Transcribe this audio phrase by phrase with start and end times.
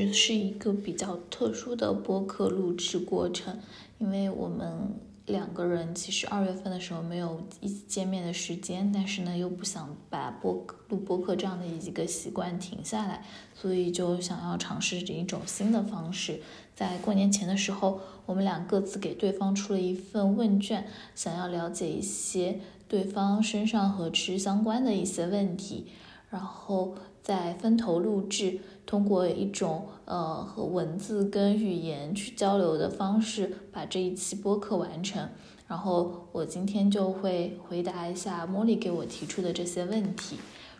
[0.00, 3.58] 实是一个比较特殊的播客录制过程，
[3.98, 4.94] 因为我们
[5.26, 13.24] 两个人其实二月份的时候没有一起见面的时间，但是呢又不想把播录播客这样的一个习惯停下来，
[13.54, 16.40] 所以就想要尝试这一种新的方式。
[16.74, 25.86] 在过年前的时候，我们俩各自给对方出了一份问卷，想要了解一些对方身上和吃相关的一些问题，
[26.30, 28.60] 然后在分头录制。
[28.86, 35.26] 通过一种呃和文字跟语言去交流的方式，把这一期播客完成。
[35.66, 40.36] 然后我今天就会回答一下茉莉给我提出的这些问题。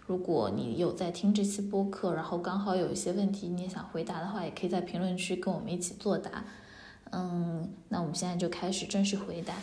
[0.07, 6.45] 如果你有在听这期播客，然后刚好有一些问题你也想回答的话，也可以在评论区跟我们一起作答。
[7.11, 9.55] 嗯，那我们现在就开始正式回答。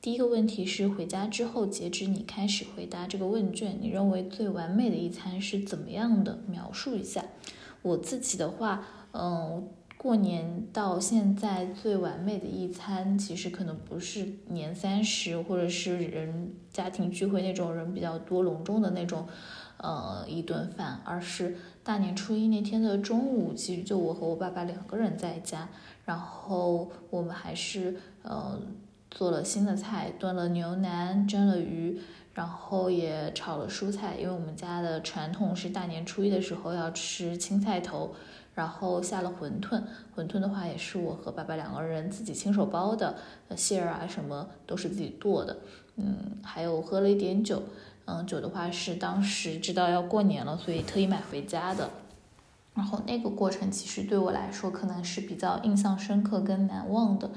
[0.00, 6.38] 第一个问题是回家之后，截止你开始回答这个问卷，你认为最完美的一餐是怎么样的？
[6.46, 7.24] 描述一下。
[7.82, 19.26] 我自己的话，嗯，过年到现在最完美的一餐，其实可能不是年三十或者是人家庭聚会那种人比较多隆重的那种，
[19.78, 25.68] 呃，一顿饭，而是大年初一那天的中午，其实就我和我爸爸两个人在家，
[26.04, 28.60] 然后我们还是呃
[29.10, 32.00] 做了新的菜，炖了牛腩，蒸了鱼。
[32.34, 38.14] 然后也炒了蔬菜，因为我们家的传统是大年初一的时候要吃青菜头，
[38.54, 39.82] 然后下了馄饨，
[40.14, 43.16] 馄饨的话也是我和爸爸两个人自己亲手包的，
[43.56, 45.56] 馅儿啊什么都是自己剁的，
[45.96, 47.60] 嗯，还有喝了一点酒，
[48.04, 51.90] 嗯，酒的话是当时知道要过年了，所以特意买回家的，
[52.74, 57.28] 然后那个过程其实对我来说可能是比较印象深刻跟难忘的，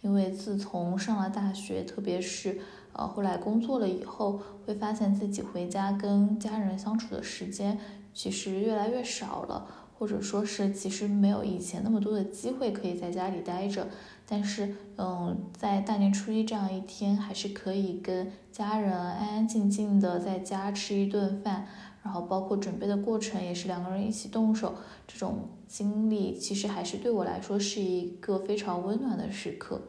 [0.00, 2.60] 因为自从上了大学，特别是。
[2.92, 7.78] 呃，后来工作了以后，会发现自己回家跟家人相处的时间
[8.12, 9.64] 其实越来越少了，
[9.96, 13.86] 或者说是其实没有以前那么多的机会可以在家里待着。
[14.26, 21.68] 但是，嗯，在大年初一这样一天，还是可以跟家人安安静静的在家吃一顿饭，
[22.02, 24.74] 然后包括准备的过程也是两个人一起动手，
[25.06, 29.80] 这种经历其实还是对我来说是一个非常温暖的时刻。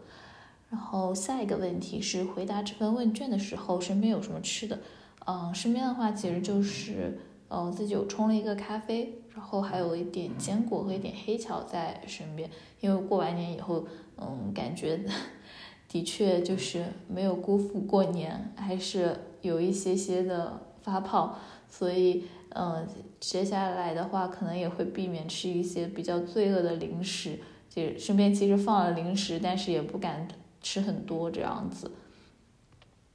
[0.71, 4.79] 然后下一个问题是回答这份问卷的时候，身边有什么吃的？
[5.27, 12.49] 嗯，身边的话其实就是，呃，自己有冲了一个咖啡，然后还有一点坚果和一点黑巧在身边。
[12.79, 13.85] 因为过完年以后，
[14.17, 14.99] 嗯，感觉
[15.89, 21.37] 的确就是没有辜负过年，还是有一些些的发胖，
[21.69, 22.23] 所以，
[22.55, 22.87] 嗯，
[23.19, 27.37] 接下来的话可能也会避免吃一些比较罪恶的零食。
[27.69, 30.27] 就身边其实放了零食，但是也不敢。
[30.61, 31.91] 吃很多这样子，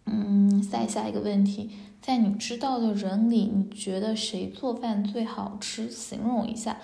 [0.05, 1.71] 嗯，再下一个问题，
[2.01, 5.91] 在你知道的人里，你觉得谁做饭最好吃？
[5.91, 6.79] 形容一下。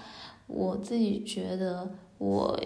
[0.48, 2.60] 我自己觉得，我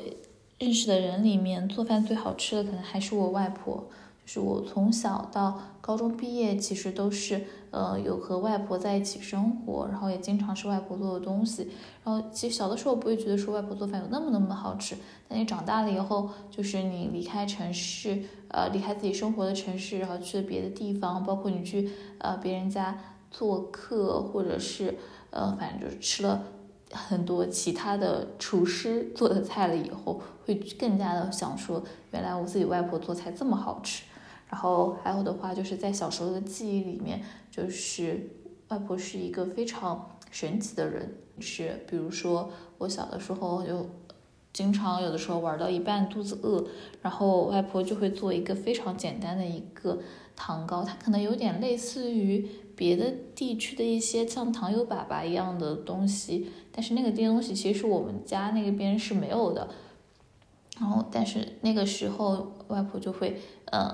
[0.59, 3.89] 认识的人里面做饭最好吃的，可能还是我外婆。
[4.27, 11.71] 就是我从小到高中毕业，其实都是呃有和外婆在一起生活，然后也经常吃外婆做的东西。
[12.05, 14.97] 然后其实小的时候不会觉得说外婆做饭有那么那么好吃，
[15.29, 21.89] 但你长大了以后，就是你离开城市，呃离开自己生活的城市，然后去了别的地方，包括你去
[22.19, 22.99] 呃别人家
[23.31, 24.97] 做客，或者是
[25.31, 26.43] 呃反正就是吃了
[26.91, 34.03] 很多其他的厨师做的菜了以后，会更加的想说，原来我自己外婆做菜这么好吃。
[34.49, 37.21] 然后还有的话，就是在小时候的记忆里面，
[37.51, 38.31] 就是
[38.69, 41.17] 外婆是一个非常神奇的人。
[41.39, 42.49] 是，比如说
[42.79, 43.91] 我小的时候就
[44.53, 46.65] 经常有的时候玩到一半肚子饿，
[47.03, 49.99] 然后外婆就会做一个非常简单的一个
[50.35, 59.69] 糖糕，它可能有点类似于别的地区的一些像糖油粑粑一样的东西，但是那个东西其实我们家那边是没有的。
[60.79, 63.93] 然后，但是那个时候外婆就会，呃。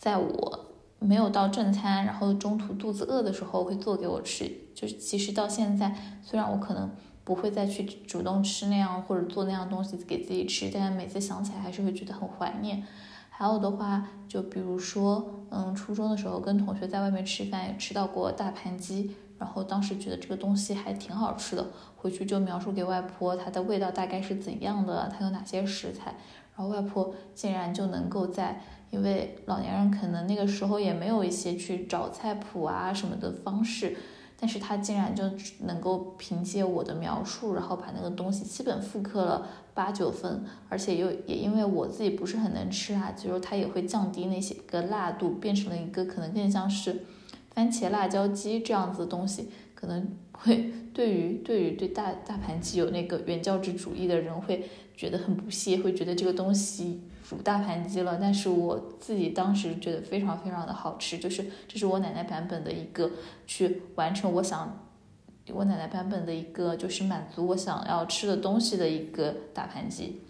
[0.00, 0.66] 在我
[0.98, 4.50] 没有到正餐，然后中途肚子饿的时候，会做给我吃。
[4.74, 6.90] 就是其实到现在，虽然我可能
[7.22, 12.82] 不会再去主动吃那样或者做那样东西给自己吃，但每次想起来还是会觉得很怀念。
[13.28, 21.66] 还有的话，就比如说，嗯，初中的时候跟同学在外面吃饭，也吃到过大盘鸡，然后当时觉得这个东西还挺好吃的，
[21.96, 26.14] 回去就描述给外婆，它的味道大概是怎样的，它有哪些食材，
[26.56, 28.62] 然后外婆竟然就能够在。
[28.90, 33.96] 因为老年人可能那个时候也没有一些去找菜谱啊什么的方式，
[34.38, 35.24] 但是他竟然就
[35.60, 47.04] 能够凭借我的描述，然后把那个东西基本复刻了八九分，而且又也因为我自己不是很能吃啊，就是他也会降低那些个辣度，变成了一个可能更像是
[47.54, 58.18] 番茄辣椒鸡这样子的东西，可能会对于对于对大大盘鸡有那个原教旨主义的人会觉得很不屑，会觉得这个东西煮大盘鸡了。
[58.20, 63.08] 但是我自己当时觉得非常非常的好吃，就是这是我奶奶版本的一个
[63.46, 64.76] 去完成我想
[65.52, 70.20] 我奶奶版本的一个就是满足我想要吃的东西的一个大盘鸡。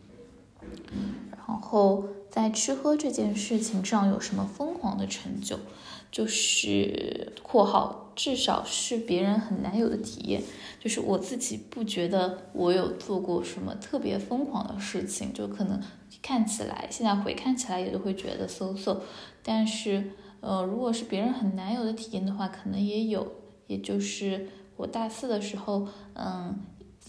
[1.31, 5.58] 然后在吃喝这件事情上有什么疯狂的成就？
[6.11, 10.43] 就是（括号）至少是别人很难有的体验。
[10.79, 15.81] 就是我自己不觉得我有做过什么特别疯狂的事情，就可能
[16.23, 19.03] 看起来现在回看起来也都会觉得 so so。
[19.43, 23.33] 但是，呃，如果是别人很难有的体验的话，可能也有。
[23.67, 26.59] 也就是我大四的时候，嗯。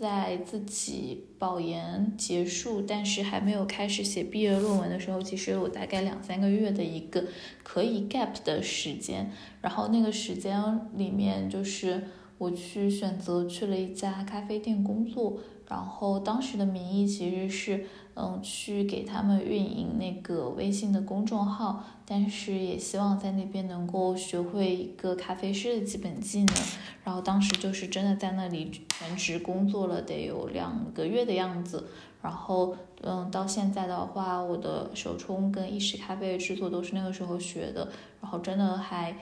[0.01, 7.23] 在自己保研结束，但是还没有开始写毕业论文的时候，其实有大概两三个月的一个
[7.61, 9.31] 可以 gap 的时间。
[9.61, 10.59] 然后那个时间
[10.95, 12.01] 里面，就是
[12.39, 15.37] 我去选择去了一家咖啡店工作。
[15.69, 26.55] 然后当时的名义其实是，嗯，去给他们运营那个微信的公众号，但是也希望在那边能够学会一个咖啡师的基本技能。
[27.03, 31.87] 然后当时就是真的在那里全职工作了，得有两个月的样子。
[32.21, 37.91] 然后，嗯，到现在的话，我的手冲跟意式咖啡制作都是那个时候学的。
[38.21, 39.15] 然后真的还。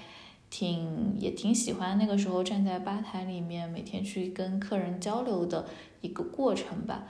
[0.51, 5.67] 挺也挺喜欢那个时候站在吧台里面每天去跟客人交流的
[6.01, 7.03] 一个过程吧，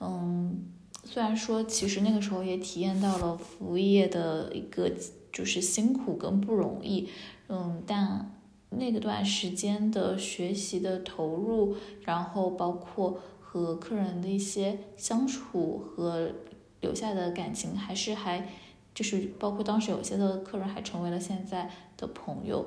[0.00, 0.64] 嗯，
[1.06, 4.90] 虽然说其实那个时候也体验到了服务业的一个
[5.32, 7.08] 就是辛苦跟不容易，
[7.48, 8.32] 嗯，但
[8.70, 16.32] 那个段时间的学习的投入，然后包括和客人的一些相处和
[16.80, 18.48] 留下的感情，还是还
[18.92, 22.66] 就是包括当时有些的客人还成为了现在的朋友。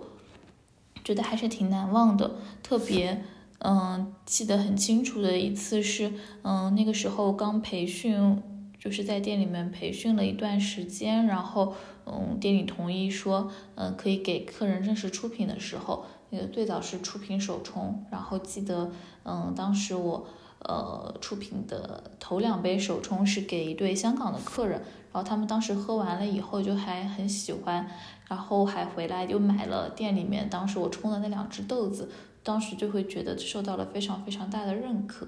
[1.04, 3.24] 觉得还是挺难忘的，特别，
[3.60, 6.14] 嗯，记得很清楚的一次是，
[6.44, 8.42] 嗯，那个时候刚培训，
[8.80, 11.74] 就是在店里面培训了一段时间，然后，
[12.06, 18.90] 嗯，店里同意说，嗯，可以给客人正式出品的时候，那个最早是出品手冲，然后记得，
[19.24, 20.26] 嗯，当时我，
[20.60, 24.82] 呃，出品的头两杯手冲是给一对香港的客人。
[25.12, 27.90] 然后他们当时喝完了以后就还很喜欢，
[28.28, 32.12] 然后还回来又买了店里面当时我冲的那两只豆子，
[32.44, 35.28] 当时就会觉得受到了非常非常大的认可，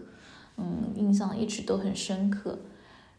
[0.57, 2.59] 嗯，印象一直都很深刻。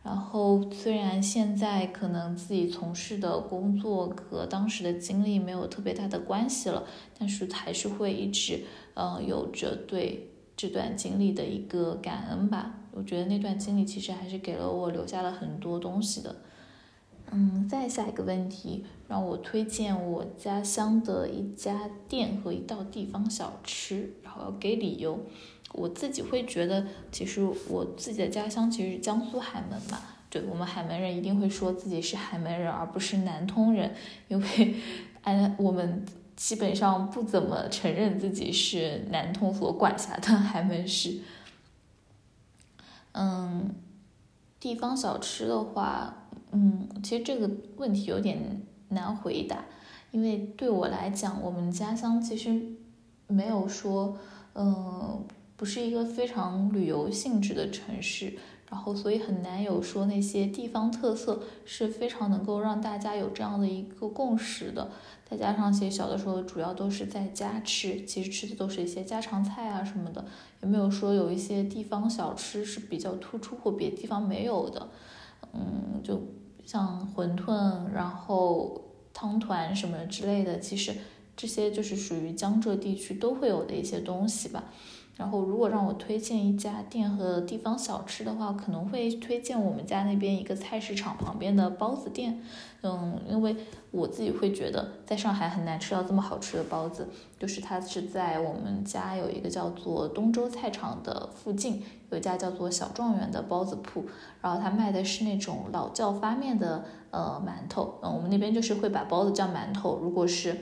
[0.02, 6.82] 然后虽然现在可能自己从事的工作和当时的经历没有特别大的关系了，
[7.16, 12.74] 但是还是会一直呃有着对这段经历的一个感恩吧。
[12.90, 16.34] 我觉得那段经历其实还是给了我留下了很多东西的。
[17.30, 25.20] 嗯，再下一个问题，让我推荐我家乡的一家店和一道地方小吃，然后给理由。
[25.74, 30.00] 我自己会觉得，其实我自己的家乡其实是江苏海门嘛，
[30.30, 33.94] 对我们海门人一定会说自己是海门人，而不是南通人，
[34.28, 34.76] 因为
[35.20, 41.18] 哎我们基本上不怎么承认自己是南通所管辖的海门市。
[43.12, 43.74] 嗯，
[44.58, 46.16] 地方小吃的话。
[46.54, 48.60] 嗯，其实这个问题有点
[48.92, 49.64] 难回答，
[50.10, 52.60] 因为对我来讲，我们家乡其实
[53.26, 54.16] 没有说，
[54.54, 55.24] 嗯，
[55.56, 58.34] 不是一个非常旅游性质的城市，
[58.70, 64.90] 然后所以很难有说那些地方特色是非常能够让大家有这样的一个共识的。
[65.24, 70.22] 再加上其实小的时候主要都是在家吃，其实吃的都是一些家常菜啊什么的，
[70.62, 74.88] 也没有说有一些地方小吃是比较突出或别的地方没有的，
[75.54, 76.20] 嗯，就。
[76.64, 78.80] 像馄饨，然后
[79.12, 80.94] 汤团什么之类的，其实
[81.36, 84.64] 这些就是属于江浙地区都会有的一些东西吧。
[85.22, 92.42] 然后，如果让我推荐一家店和地方小吃的话，可能会推荐我们家那边一个菜市场旁边的包子店。
[92.82, 93.54] 嗯，因为
[93.92, 97.06] 我自己会觉得，在上海很难吃到这么好吃的包子。
[97.38, 104.04] 就是它是在我们家有一个叫做东周菜场的附近，有一家叫做小状元的包子铺。
[104.40, 107.94] 然后他卖的是那种老窖发面的呃馒头。
[108.02, 110.56] 嗯，我们那边就是会把包子叫馒头，如果是。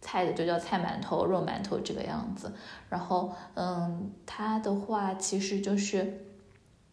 [0.00, 2.52] 菜的就叫菜馒头、肉馒头这个样子，
[2.88, 6.26] 然后，嗯，它的话其实就是，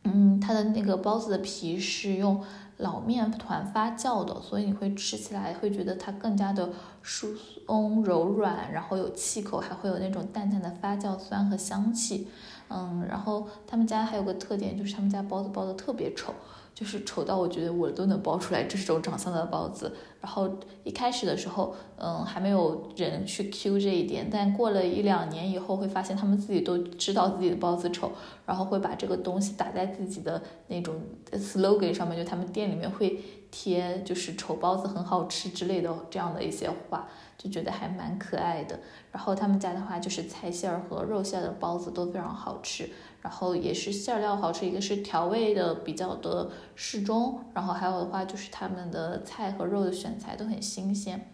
[0.03, 2.43] 嗯，它的那个包子的皮是用
[2.77, 6.69] 老面团发酵的，所以你会吃起来会觉得它更加的
[7.01, 12.27] 疏松柔软，然后有气口，还会有那种淡淡的发酵酸和香气，
[12.69, 16.33] 嗯，然后他们家还有个特点就是他们家包子包的特别丑，
[16.73, 19.95] 就是丑到我觉得我都能包出来这种长相的包子。
[20.19, 20.49] 然后
[20.83, 28.11] 一开始的时候，嗯，还没有人去 Q 这一点，但过了一两年以后，会发现他们自己都知道自己的包子丑，
[28.45, 30.95] 然后会把这个东西打在自己的那种
[31.33, 33.19] slogan 上面，就他们店里面会
[33.51, 38.79] 贴，就是丑包子很好吃之类的这样的一些话，就觉得还蛮可爱的。
[39.11, 42.89] 然后他们家的话，就是菜馅儿和肉馅的包子都非常好吃。
[43.23, 51.31] 然后也是馅料好吃，一个是调味的比较的适中，然后还有的话就是他们的菜和肉的选材都很新鲜，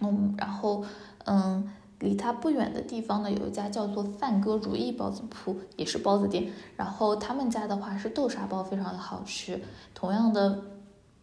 [0.00, 0.84] 嗯，然后
[1.24, 1.68] 嗯，
[1.98, 9.60] 离它不远的地方呢有一家叫做范哥如意包子铺，也是包子店，然后他们家的话是豆沙包非常的好吃，
[9.94, 10.62] 同样的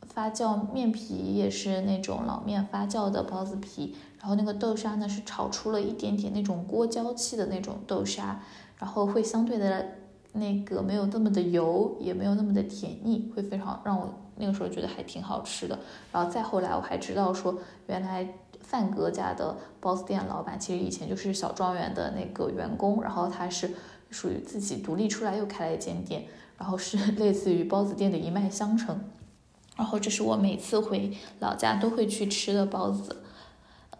[0.01, 8.41] 发酵面皮也是那种老面发酵的包子皮，然后那个豆沙呢是炒出了一点点那种锅焦气的那种豆沙。
[8.79, 9.85] 然后会相对的
[10.33, 15.77] 那个没有那么的油，也没有那么的甜腻，会非常让我那个时候觉得还挺好吃的。
[16.11, 17.55] 然后再后来我还知道说，
[17.87, 18.27] 原来
[18.61, 23.71] 范哥家的包子店老板其实以前就是小庄园的那个员工，然后他是
[24.09, 26.25] 属于自己独立出来又开了一间店，
[26.57, 28.99] 然后是类似于包子店的一脉相承。
[29.75, 33.22] 然后这是我每次回老家都会去吃的包子。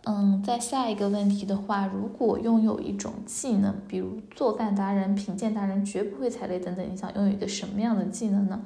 [0.06, 8.62] 嗯，在下一个问题的话，如果拥有一种技能，比如做饭达人、品鉴达人、绝不会踩雷等等，你想拥有一个什么样的技能呢？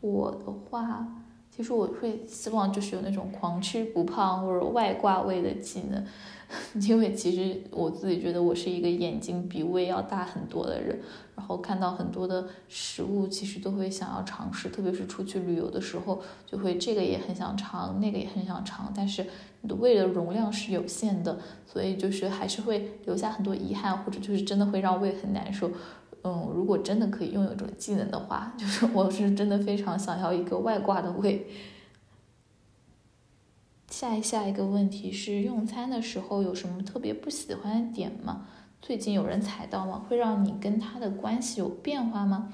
[0.00, 1.06] 我的话，
[1.50, 6.02] 其实我会希望就是有那种狂吃不胖或者外挂胃的技能。
[6.88, 10.98] 因为其实我自己觉得我是一个眼睛比胃要大很多的人，
[11.36, 19.26] 然后看到很多的食物，其实都会想要尝试，特别是出去旅游的时候，就会这个也很想尝，那个也很想尝，但是
[19.60, 25.70] 你的胃的容量是有限的，所以就是还是会留下很多遗憾，或者就是真的会让胃很难受。
[26.24, 31.46] 嗯，如果真的可以拥有这种技能的话，就是我是真的非常想要一个外挂的胃。
[33.90, 38.46] 下一下一个问题是，用餐的时候有什么特别不喜欢的点吗？
[38.80, 40.04] 最近有人踩到吗？
[40.08, 42.52] 会让你跟他的关系有变化吗？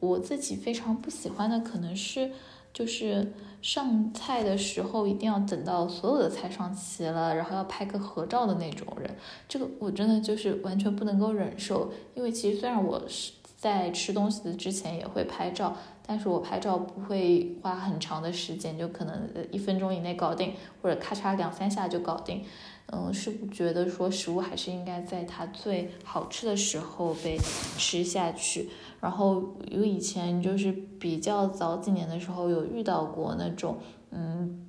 [0.00, 2.32] 我自己非常不喜欢的可能是，
[2.72, 9.16] 就是上菜的时候一定要等到所有的菜上齐了，然后要拍个合照的那种人，
[9.48, 11.90] 这个我真的就是完全不能够忍受。
[12.14, 13.32] 因为其实虽然我是
[13.64, 15.74] 在吃东西的之前也会拍照。
[16.06, 20.52] 但是我拍照不会花很长的时间，就可能一分钟以内搞定，
[20.82, 22.44] 或者咔嚓两三下就搞定。
[22.92, 27.38] 嗯，是不觉得说食物还是应该在它最好吃的时候被
[27.78, 28.68] 吃下去。
[29.00, 33.78] 然后有以前就是比较早几年的时候有遇到过那种，
[34.10, 34.66] 嗯，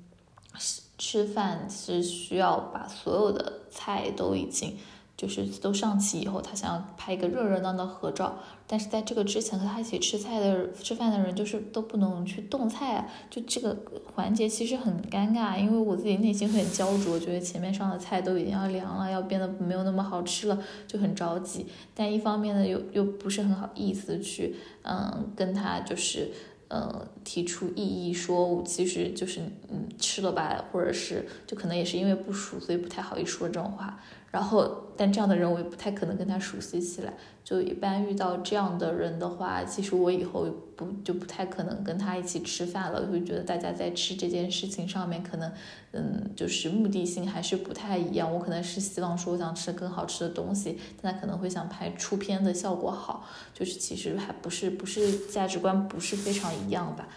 [0.96, 4.74] 吃饭是需要把所有的菜都已经。
[5.16, 13.74] 就是都上齐以后，他想要拍一个热热闹闹的合照，但是在这个之前和他一起吃菜的吃饭的人就是都不能去动菜啊，就这个
[14.14, 21.66] 环节其实很尴尬，因为我自己内心很焦灼，觉得前面上的菜都已经要凉了，要变得没有那么好吃了，就很着急。
[21.94, 26.30] 但一方面呢，又又不是很好意思去，嗯，跟他就是，
[26.68, 33.98] 呃，提出异议，说我其实就是，嗯，吃了吧，或者是就可能也是因为不熟，所以不太好意思说这种话。
[34.30, 37.14] 然后，但这样的人我也不太可能跟他熟悉起来。
[37.42, 43.06] 就一般遇到这样的人的话，其实我以后不就不太可能跟他一起吃饭了。
[43.06, 45.50] 会觉得大家在吃这件事情上面，可能
[45.92, 48.30] 嗯，就是目的性还是不太一样。
[48.34, 57.08] 我可能是希望说我想吃更好吃的东西，但他可能会想拍出片的效果好，就是其实还不是不是价值观不是非常一样吧。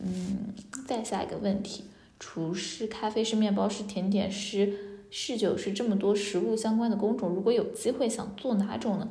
[0.00, 0.54] 嗯，
[0.86, 1.84] 再下一个问题：
[2.18, 4.97] 厨师、咖啡师、面包师、甜点师。
[5.10, 9.08] 侍酒是这么多食物相关的工种，如果有机会想做哪种呢？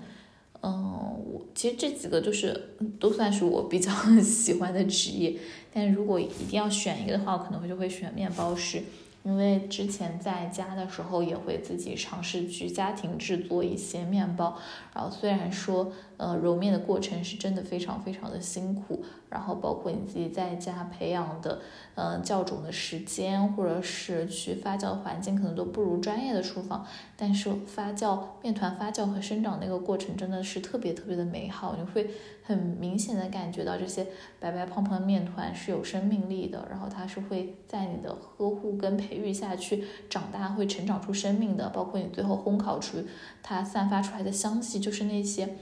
[0.61, 5.35] 嗯，我其实这几个就是都算是我比较 喜欢的职业，
[5.71, 8.81] 但如果一定要选一个的话，我可能会就会选面包师。
[9.27, 14.57] 因为之前在家的时候也会自己尝试去家庭制作一些面包，
[14.95, 21.59] 然后虽然说，呃，揉面的过程是真的非常非常的辛苦，然后包括你自己在家培养的，
[21.95, 32.09] 嗯，酵种的时间或者是去发酵的环境可能都不如专业的厨房，但是发酵面团发酵和生长那个过程真的是特别特别的美好，你会。
[32.47, 34.07] 很明显的感觉到这些
[34.39, 41.67] 白白胖胖的面团是有生命力的，然后它是会在你的呵护跟培育下去长大，会成长出生命的。
[41.71, 43.03] 包括你最后烘烤出
[43.43, 45.57] 它散发出来的香气，就是那些，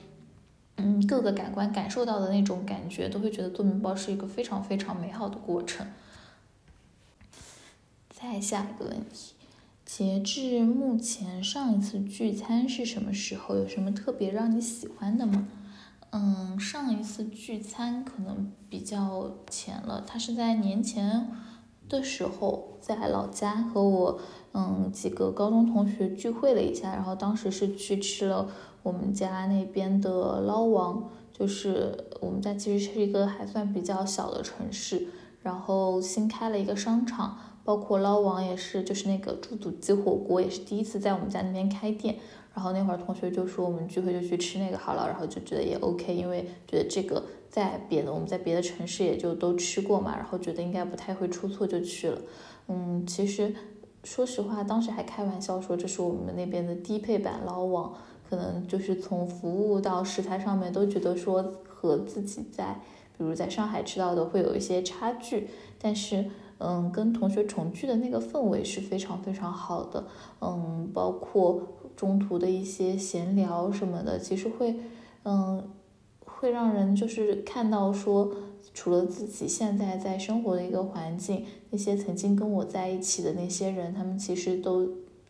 [0.77, 5.87] 嗯，各个感官感受到的那种感觉，都会觉得做面包是一个非常非常美好的过程。
[8.11, 9.33] 再下一个问题，
[9.83, 13.55] 截至目前上一次聚餐是什么时候？
[13.55, 15.47] 有什么特别让你喜欢的吗？
[16.17, 21.29] 嗯，上一次聚餐可能比较前了，他是在年前
[21.89, 24.17] 的时候在老家和我
[24.53, 28.47] 嗯几个高中同学聚会了一下，然后当时是去吃了
[28.81, 35.07] 我们家那边的捞王，就是我们家其实是一个还算比较小的城市，
[35.43, 42.15] 然后新开了一个商场，包括捞王也是，就是那个猪肚鸡火锅也是第一次在我们家那边开店。
[42.55, 52.21] 然后那会儿同学就说我们聚会就去吃那个好了，然后就觉得也 OK，因为觉得这个在别的我们在别的城市也就都吃过嘛，然后觉得应该不太会出错就去了。
[52.69, 53.53] 嗯，其实
[54.05, 57.93] 说实话，当时还开玩笑说这是我们那边的低配版捞王，
[58.29, 62.79] 可能就是从服务到食材上面都觉得说和自己在
[63.17, 66.25] 比如在上海吃到的会有一些差距，但是
[66.59, 70.05] 嗯，跟同学重聚的那个氛围是非常非常好的，
[70.41, 71.61] 嗯，包括。
[71.95, 74.75] 中途的一些闲聊什么的，其实会，
[75.23, 75.65] 嗯，
[76.25, 78.29] 会让人就是看到说，
[78.73, 84.89] 除了自己现在在生活的一个环境，那些曾经跟我在一起的那些人，他们其实都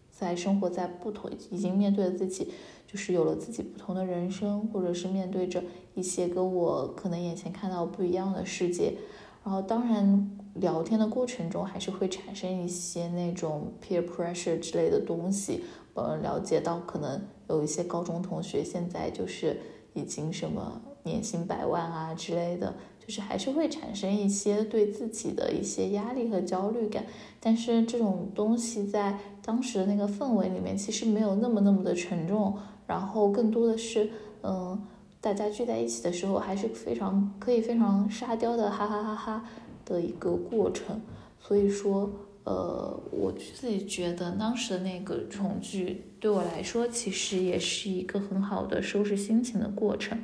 [0.09, 2.51] 在生活在不同，已经面对了自己，
[2.87, 5.63] 就是有了自己不同的人生，或者是面对着
[5.93, 8.95] 一些跟我可能眼前看到不一样的世界。
[9.43, 15.63] 然后，当然，聊天的过程中还是会产生一些那种 peer pressure 之类的东西。
[15.93, 19.57] 呃，了解到可能有一些高中同学现在就是
[19.93, 27.05] 已经什么年薪百万啊之类的，就是还是会产生一些对自己的一些压力和焦虑感。
[27.39, 34.09] 但是这种东西在当时的那个氛围里面，其实没有那么那么的沉重，然后更多的是，
[34.43, 34.77] 嗯，
[35.21, 39.45] 大家聚在一起的时候还是非常可以非常沙雕的哈哈哈哈
[39.85, 40.99] 的一个过程。
[41.39, 42.11] 所以说。
[42.45, 50.19] 呃，我自己觉得当时的那个重聚对我来说，其实也是一个很好的收拾心情的过程。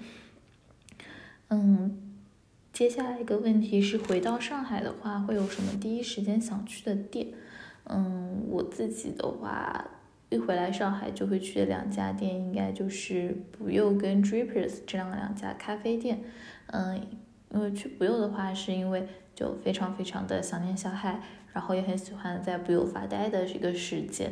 [1.50, 2.00] 嗯，
[2.72, 7.30] 接下来一个问题是，回到上海的话，会有什么第一时间想去的店？
[7.86, 9.84] 嗯，我自己的话，
[10.30, 16.22] 一回来上海就会去的两家店，应该就是不柚跟 Drippers 这样两家咖啡店。
[16.68, 17.02] 嗯，
[17.52, 19.08] 因为去不柚的话，是因为
[19.42, 21.20] 就非常非常的想念小海。
[21.54, 24.32] 然后也很喜欢在不用发呆的这个时间，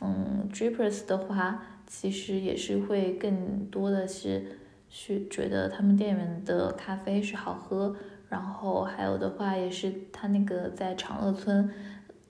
[0.00, 7.94] 嗯，Drippers 的话，其实也是会更多的是去觉得他们店里面的咖啡是好喝，
[8.28, 11.70] 然后还有的话也是他那个在长乐村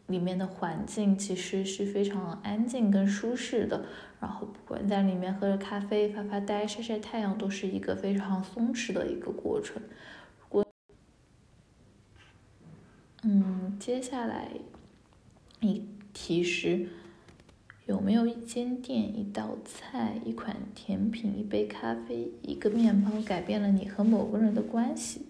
[0.09, 3.87] 里面的环境其实是非常安静跟舒适的，
[4.21, 9.81] 然后不管在里面喝着咖啡发发呆晒晒太阳都是一个非常松弛的一个过程。
[13.29, 14.51] 嗯，接下来
[15.59, 16.87] 一题是：
[17.87, 25.27] 有没有一间店、一道菜、一款甜品、一杯咖啡、一个面包改变了你和某个人的关系？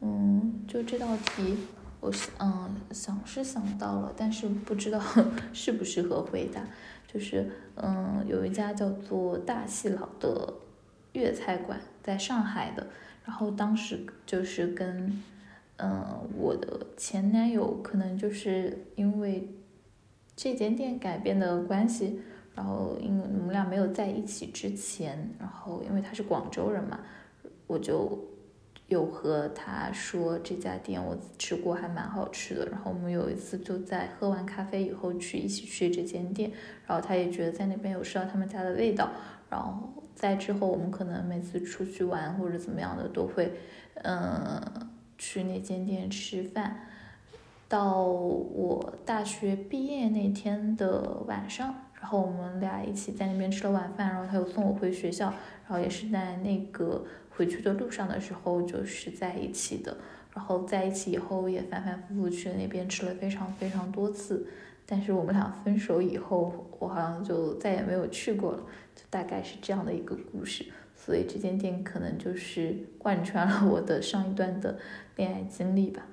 [0.00, 1.58] 嗯，就这道题，
[2.00, 4.98] 我嗯想是想到了，但是不知道
[5.52, 6.66] 适不适合回答。
[7.06, 10.54] 就是嗯，有一家叫做大戏老的
[11.12, 12.86] 粤菜馆，在上海的，
[13.26, 15.22] 然后当时就是跟。
[15.78, 19.46] 嗯，我的前男友可能就是因为
[20.34, 22.20] 这间店改变的关系，
[22.54, 27.00] 然后因为我们俩没有在一起之前，然后因为他是广州人嘛，
[27.66, 28.18] 我就
[28.88, 36.50] 有和他说这家店我吃过还蛮好吃的，然后我们有一次就在喝完咖啡以后去一起去这间店，
[36.86, 39.10] 然后他也觉得在那边有吃到他们家的味道，
[39.50, 43.52] 然后在之后我们可能每次出去玩或者怎么样的都会，
[43.96, 44.60] 嗯。
[45.18, 46.86] 去那间店吃饭，
[47.68, 59.96] 到我大学毕业那天的晚上，然后我们俩一起在那边吃了晚饭，然后他又送我回学校，然后也是在那个回去的路上的时候就是在一起的，
[60.34, 64.46] 然后在一起以后也反反复复去那边吃了非常非常多次，
[64.84, 68.58] 但是我们俩分手以后，我好像就再也没有去过了，
[68.94, 70.66] 就大概是这样的一个故事。
[71.06, 74.76] 所以这间店可能就是贯穿了我的上一段的
[75.14, 76.04] 恋爱经历吧。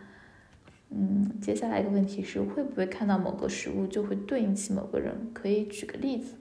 [0.92, 5.32] 嗯，接下来一个问题是，会不会看到某个食物就会对应起某个人？
[5.34, 6.36] 可以举个例子。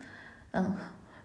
[0.50, 0.76] 嗯，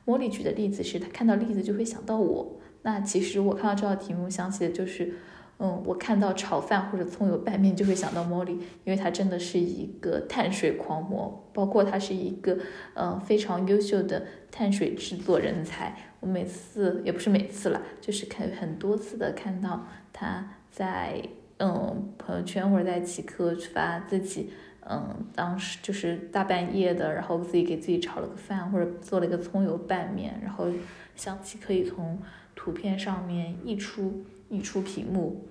[0.05, 2.57] 茉莉举的例子是她看到栗子就会想到我。
[2.83, 5.15] 那其实我看到这道题目想起的就是。
[5.59, 12.57] 嗯，我看到炒饭或者葱油拌面就会想到 Molly，因为她真的是一个碳水狂魔，包括她是一个
[12.93, 15.95] 嗯非常优秀的碳水制作人才。
[16.19, 21.21] 我每次也不是每次了，就是看很多次的看到她在
[21.57, 30.67] 嗯朋友圈或者在极客发自己嗯当时就是大半夜的，然后自己给自己炒了个饭或者做了一个葱油拌面，然后
[31.15, 32.19] 香气可以从。
[32.59, 35.47] 图片上面溢出溢出屏幕。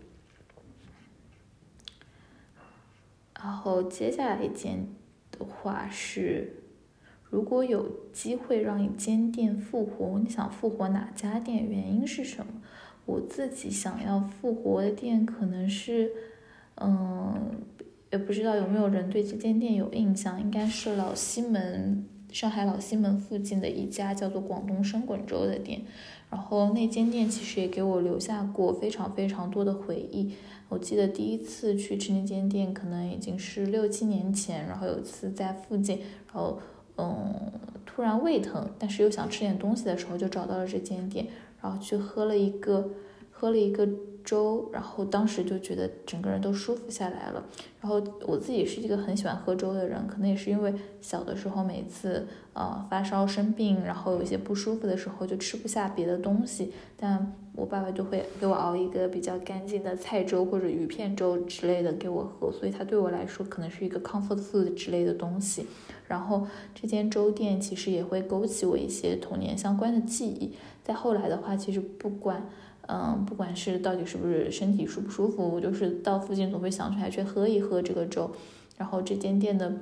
[3.39, 4.89] 然后接下来一件
[5.31, 6.55] 的话是，
[7.31, 11.65] 如果有机会让一间店复活，你想复活哪家店？
[11.65, 12.63] 原因是什么？
[13.05, 16.11] 我自己想要复活的店可能是，
[16.77, 17.63] 嗯，
[18.11, 25.83] 也不知道有没有人对这间店有印象，应该是老西门，上海老西门附近的一家叫做广东生滚粥的店。
[26.29, 30.35] 然后那间店其实也给我留下过非常非常多的回忆。
[30.69, 34.67] 我记得第一次去吃那间店，可能已经是六七年前。
[34.67, 36.59] 然后有一次在附近，然后
[36.99, 37.53] 嗯，
[37.85, 41.29] 突然胃疼，但是又想吃点东西的时候，就找到了这间店，
[41.62, 42.91] 然后去喝了一个，
[43.37, 43.87] 喝了一个。
[44.27, 47.46] 粥，然后当时就觉得整个人都舒服下来了。
[47.81, 65.68] 然后我自己是一个很喜欢喝粥的人，可能也是因为小的时候每次呃发烧生病，然后有一些不舒服的时候就吃不下别的东西，但我爸爸就会给我熬一个比较干净的菜粥或者鱼片粥之类的给我喝，所以它对我来说可能是一个 comfort food 之类的东西。
[66.09, 66.44] 然后
[66.75, 70.57] 这间粥店其实也会勾起我一些童年相关的记忆。
[70.83, 72.44] 再后来的话，其实不管。
[72.88, 78.31] 嗯，不管是到底是不是身体舒不舒服，我就是到附近总会想出来去喝一喝这个粥。
[78.79, 79.72] 然后这间店的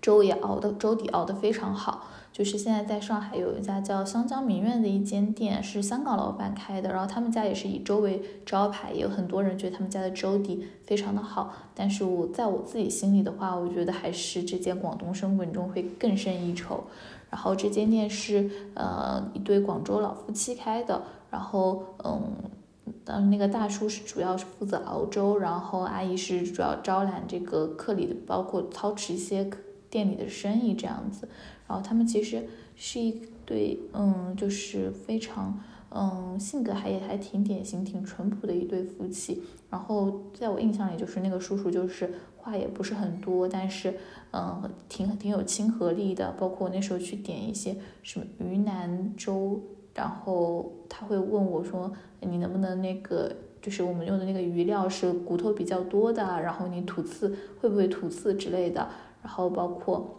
[0.00, 2.06] 粥也熬的粥底熬的非常好。
[2.30, 6.92] 就是现在在上海有一家叫湘江名苑的一间店，是香港老板开的。
[6.92, 11.52] 然后他们家也是以粥为招牌，也有很多人觉得他们家的粥底非常的好。
[11.74, 16.84] 但是我在我自己心里的话，我觉得还是这间广东生滚粥会更胜一筹。
[17.30, 21.02] 然后这间店是呃一对广州老夫妻开的。
[21.30, 22.22] 然后，嗯，
[23.04, 29.50] 当那个大叔是主要是负责熬粥，然后阿姨是主要招揽这个客里的，包括操持一些
[29.90, 31.28] 店里的生意这样子。
[31.66, 35.60] 然后他们其实是一对，嗯，就是非常，
[35.90, 39.42] 嗯，性格还也还挺典型、挺淳朴的一对夫妻。
[39.68, 43.94] 然后在我印象里，就是那个叔叔就是话也不是很多，但是，
[44.32, 46.32] 嗯，挺挺有亲和力的。
[46.38, 49.60] 包括我那时候去点一些什么云南粥。
[49.98, 58.88] 然后他会问我说：“你能不能那个，就是我们用的那个鱼料是骨头比较多的，然后你吐刺会不会吐刺之类的？
[59.24, 60.16] 然后包括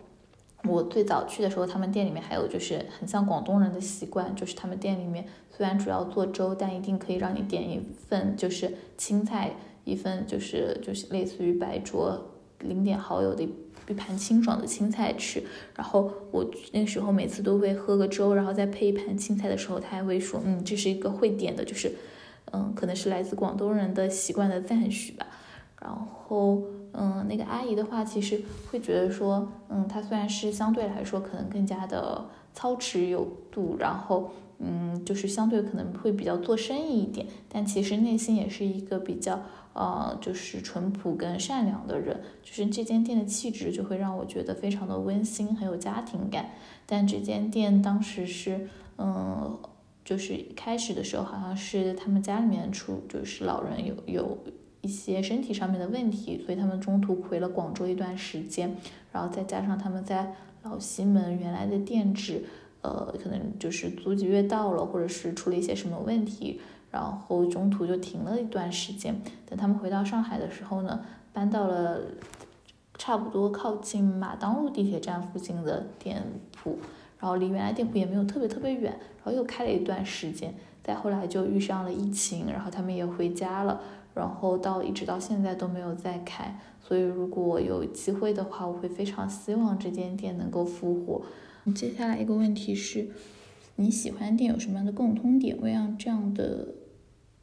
[0.65, 9.54] 我最早去的时候，他们店里面还有就是很像广东人的习惯，就是他们店里面虽然主要做粥，但一定可以让你点一份就是青菜，
[9.86, 12.22] 一份就是就是类似于白灼
[12.60, 13.48] 淋点蚝油的。”
[13.89, 15.43] 一盘清爽的青菜吃，
[15.75, 21.91] 然后我那时候每次都会喝个粥，然后再配一盘青菜的时候，他还会说，嗯，这是一个会点的，就是，
[22.52, 25.28] 嗯，可能是来自广东人的习惯的赞许吧。
[25.82, 26.62] 然后，
[26.93, 34.32] 嗯，那个阿姨的话，其实会觉得说，嗯，她虽然是相对来说可能更加的操持有度，然后。
[34.62, 39.41] 嗯，就是相对可能会比较做生意一点，但其实内心也是一个比较
[39.80, 42.20] 呃，就是淳朴跟善良的人。
[42.44, 46.52] 就是这间店的气质就会让我觉得非常的温馨，很有家庭感。
[46.86, 49.58] 但这间店当时是，嗯，
[50.04, 54.38] 就是开始的时候好像是他们家里面出，就是老人有有
[54.82, 58.76] 一些身体上面的问题，所以他们中途回了广州一段时间，
[59.13, 62.44] 然后再加上他们在老西门原来的店址。
[62.82, 69.21] 呃，可能就是租几月到了，或者是出了一些什么问题，然后中途就停了一段时间。
[69.45, 71.99] 等他们回到上海的时候呢，搬到了
[72.97, 76.21] 差不多靠近马当路地铁站附近的店
[76.52, 76.78] 铺，
[77.19, 80.54] 然后离原来店铺也没有特别特别远，然后又开了一段时间。
[80.84, 83.80] 再后来就遇上了疫情，然后他们也回家了，
[84.15, 86.60] 然后到一直到现在都没有再开。
[86.82, 91.21] 所以如果有机会的话，我会非常希望这间店能够复活。
[91.75, 93.10] 接下来一个问题是，
[93.75, 95.56] 你喜欢店有什么样的共通点？
[95.56, 96.69] 会让这样的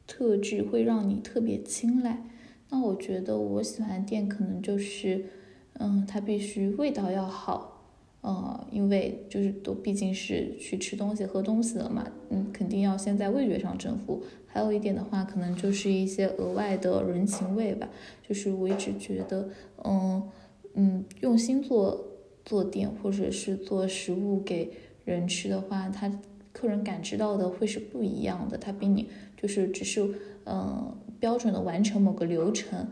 [0.07, 2.23] 特质会让你特别青睐？
[2.69, 5.25] 那我觉得我喜欢店可能就是，
[5.73, 7.83] 嗯，它必须味道要好，
[8.21, 14.23] 呃，因为就是都毕竟是去吃东西喝东西的嘛，嗯，肯定要先在味觉上征服。
[14.47, 17.87] 还有一点的话，可能就是一些额外的人情味吧。
[18.27, 19.49] 就是我一直觉得，
[19.83, 20.29] 嗯
[20.73, 22.05] 嗯，用心做。
[22.47, 24.71] 做店或者是做食物给
[25.03, 26.09] 人吃的话，他
[26.53, 28.57] 客人感知到的会是不一样的。
[28.57, 30.09] 他比你就是只是
[30.45, 32.87] 嗯标准的完成某个流程，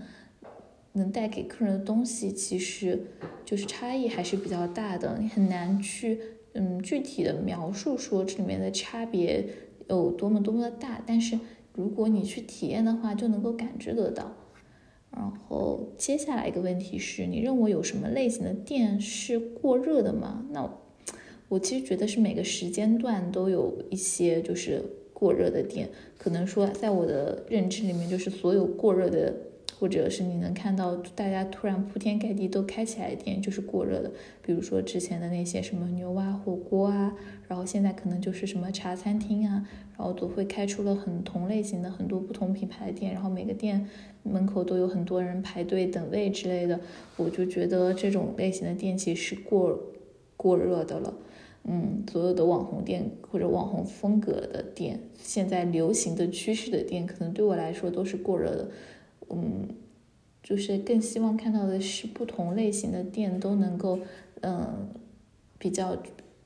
[0.93, 3.07] 能带给客人的东西，其实
[3.43, 5.17] 就是差异还是比较大的。
[5.19, 6.19] 你很难去
[6.53, 9.45] 嗯具体的描述说这里面的差别
[9.89, 11.37] 有多么多么的大，但是
[11.73, 14.31] 如果你去体验的话，就能够感知得到。
[15.11, 20.45] 然后接下来一个问题是你认为有什么类型的店是过热的吗？
[20.51, 20.69] 那
[21.47, 24.83] 我其实觉得是每个时间段都有一些就是
[25.15, 25.89] 过热的店。
[26.19, 29.33] 可能说，在我的认知里面，就是所有过热的，
[29.79, 34.11] 或者是你能看到大家突然铺天盖地都开起来的店，就是过热的。
[34.43, 37.15] 比如说之前的那些什么牛蛙火锅啊，
[37.47, 43.87] 然后现在可能就是什么茶餐厅啊，然后都会开出了很同类型的很多不同品牌的店，然后每个店
[44.23, 46.79] 门口都有很多人排队等位之类的。
[47.17, 49.79] 我就觉得这种类型的店其实是过
[50.35, 51.13] 过热的了。
[51.67, 58.69] 嗯，所有的网红店或者网红风格的店，现在流行的趋势的店，可能对我来说都是过热的。
[59.29, 59.67] 嗯，
[60.43, 63.99] 就是更希望看到的是不同类型的店都能够，
[64.41, 64.89] 嗯，
[65.57, 65.97] 比较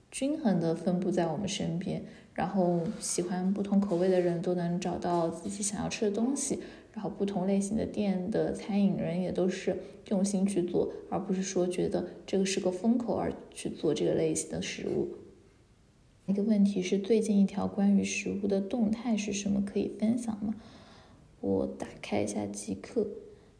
[0.09, 2.01] 均衡的分布在我们身边，
[2.33, 6.59] 然后喜欢不同口味的人都能找到自己想要吃的东西，
[6.99, 9.77] 然后不同类型的店的餐饮人也都是
[10.09, 15.07] 用心去做，而不是说觉得这个是个风口而去做这个类型的食物。
[16.25, 19.63] 一个问题是最近一条关于食物的动态是什么？
[19.65, 20.55] 可以分享吗？
[21.39, 23.07] 我打开一下即刻。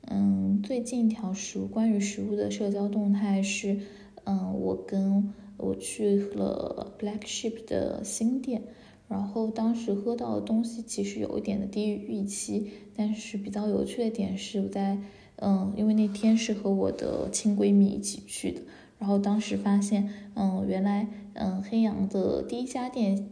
[0.10, 3.80] 嗯，最近一条食物关于食物的社交动态是，
[4.26, 8.64] 嗯，我跟我去了 Black Sheep 的新店，
[9.10, 15.00] 然后当时喝到的东西其实有一点的低于预期，但是比较有趣的点是我在，
[15.38, 18.62] 嗯，因为那天是和我的亲闺蜜一起去的，
[19.00, 23.30] 然后当时发现，嗯，原来，嗯，黑羊的第一家店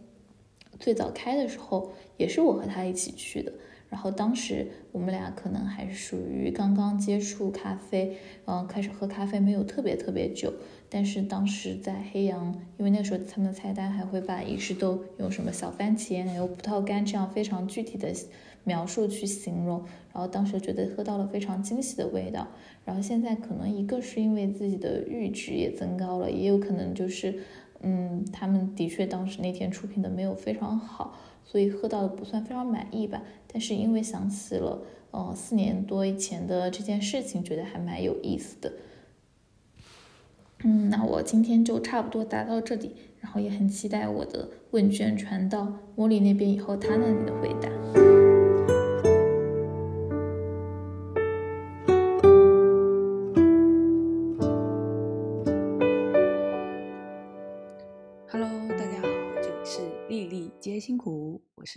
[0.79, 3.53] 最早开的时候也是我和她一起去的。
[3.89, 10.53] 然后当时我们俩可能还属于刚刚接触咖啡，嗯，开始喝咖啡没有特别特别久。
[10.89, 18.13] 但是当时在黑羊，因为那时候他们的菜单还会把仪式都用什么小番茄、奶油葡萄干这样非常具体的
[18.63, 19.79] 描述去形容。
[20.13, 22.47] 然后当时觉得喝到了非常惊喜的味道。
[22.85, 27.37] 然后现在可能一个是因为自己的阈值也增高了，也有可能就是，
[27.81, 31.17] 嗯，他们的确当时那天出品的没有非常好。
[31.49, 34.81] 所以喝到的不算非常满意吧，但是因为想起了，
[35.11, 38.73] 呃，四年多以前的这件事情，觉得还蛮有意思的。
[40.63, 48.16] 嗯，那我今天就差不多答到这里，然后也很期待我的问卷传到茉莉那边以后，她那里的回答。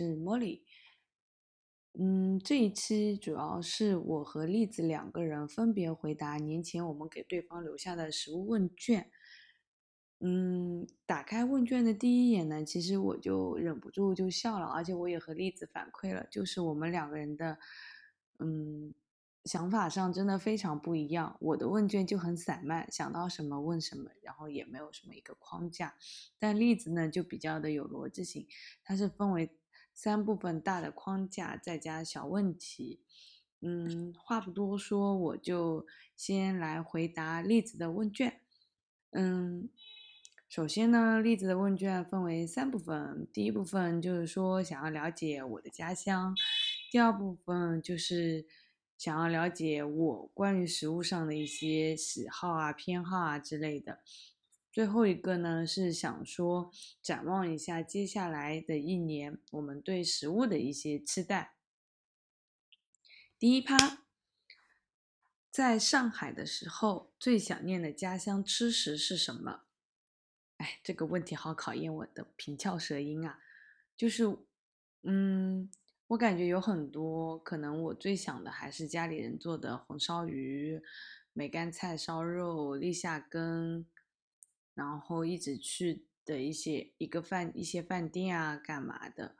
[0.01, 0.61] 是 Molly，
[1.93, 9.11] 嗯，这一期主要是我和栗子两个人分别回答年前我们给对方留下的食物问卷。
[10.21, 17.59] 嗯，打开问卷的第一眼呢，其实我就忍不住就笑了，而且我也和栗子反馈了，就是我们两个人的，
[18.39, 18.93] 嗯，
[19.45, 21.37] 想法上真的非常不一样。
[21.41, 25.95] 我的问卷就很散漫，想到什么问什么，然后也没有什么一个框架。
[26.39, 28.47] 但栗子呢，就比较的有逻辑性，
[28.83, 29.51] 它是分为。
[29.93, 33.01] 三部分大的框架，再加小问题。
[33.61, 38.41] 嗯，话不多说，我就先来回答栗子的问卷。
[39.11, 39.69] 嗯，
[40.49, 43.27] 首先呢，栗子的问卷分为三部分。
[43.31, 46.35] 第一部分就是说想要了解我的家乡，
[46.91, 48.47] 第二部分就是
[48.97, 53.99] 想要了解我关于食物上的一些喜好啊、偏好啊之类的。
[54.71, 61.55] 最后一个呢，是想说展望一下接下来的一年，我们对食物的一些期待。
[63.37, 63.75] 第一趴，
[65.51, 69.63] 在上海的时候最想念的家乡吃食是什么？
[70.55, 73.39] 哎，这个问题好考验我的平翘舌音啊！
[73.97, 74.23] 就是，
[75.01, 75.69] 嗯，
[76.07, 80.81] 我感觉有很多可能，我最想的还是家里人做的红烧鱼、
[81.33, 83.85] 梅干菜烧肉、立夏羹。
[84.81, 89.35] 然后一直去的一些一个饭一些饭店啊，干嘛的？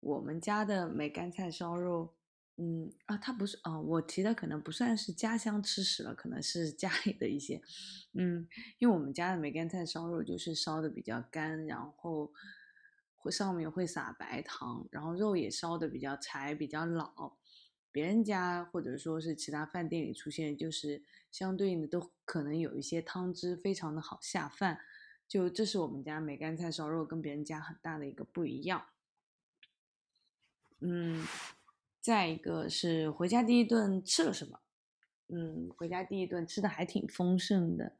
[0.00, 2.14] 我们家的梅干菜烧肉，
[2.58, 7.62] 嗯啊，它不是啊，我提的可能不算是家乡吃食了，可能是家里的一些，
[8.12, 8.46] 嗯，
[8.78, 12.30] 因为我们家的梅干菜烧肉就是烧的比较干，然后
[13.14, 17.38] 会上面会撒白糖，然后肉也烧的比较柴，比较老。
[17.96, 24.78] 别人家或者说是其他饭店里出现，就是相对应的都可能有一些汤汁非常的好下饭，
[25.26, 28.84] 就这是我们家梅干菜烧肉跟别人家很大的一个不一样。
[30.80, 31.26] 嗯，
[32.02, 34.60] 再一个是回家第一顿吃了什么？
[35.28, 37.96] 嗯，回家第一顿吃的还挺丰盛的，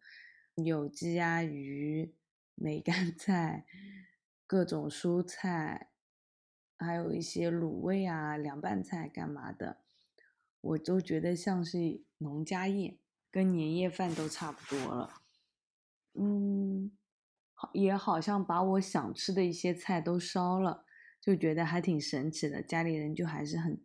[0.56, 2.12] 有鸡鸭鱼、
[2.54, 3.64] 梅干菜、
[4.46, 5.88] 各种蔬菜，
[6.78, 9.78] 还有一些卤味啊、凉拌菜干嘛的。
[10.66, 12.98] 我都觉得像是农家宴，
[13.30, 15.22] 跟年夜饭都差不多了。
[16.14, 16.90] 嗯，
[17.72, 20.84] 也好像把我想吃的一些菜都烧了，
[21.20, 22.62] 就觉得还挺神奇的。
[22.62, 23.84] 家里人就还是很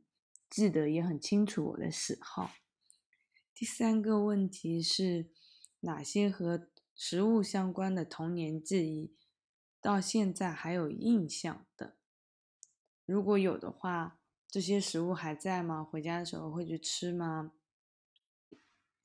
[0.49, 2.51] 记得，也很清楚我的喜好。
[3.53, 5.29] 第三个问题是，
[5.81, 9.15] 哪些和食物相关的童年记忆
[9.79, 11.97] 到现在还有印象的？
[13.05, 14.20] 如果有的话，
[14.51, 15.81] 这些食物还在吗？
[15.81, 17.53] 回家的时候会去吃吗？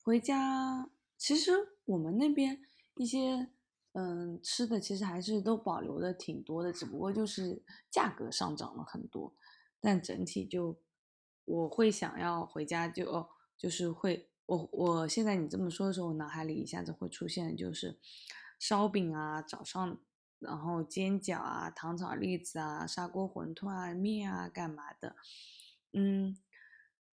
[0.03, 1.53] 回家，其实
[1.85, 2.61] 我们那边
[2.95, 3.47] 一些
[3.93, 9.33] 嗯吃的其实还是都保留的挺多的，只不过就是价格上涨了很多。
[9.79, 10.81] 但整体就
[11.45, 17.97] 我会想要回家就哦，就是会我我现在你这么说的时候，我脑海里一下子会出现就是
[18.59, 19.97] 烧饼啊，早上
[20.39, 25.15] 然后煎饺啊，糖炒栗子啊，砂锅馄饨啊，面啊，干嘛的？
[25.93, 26.37] 嗯。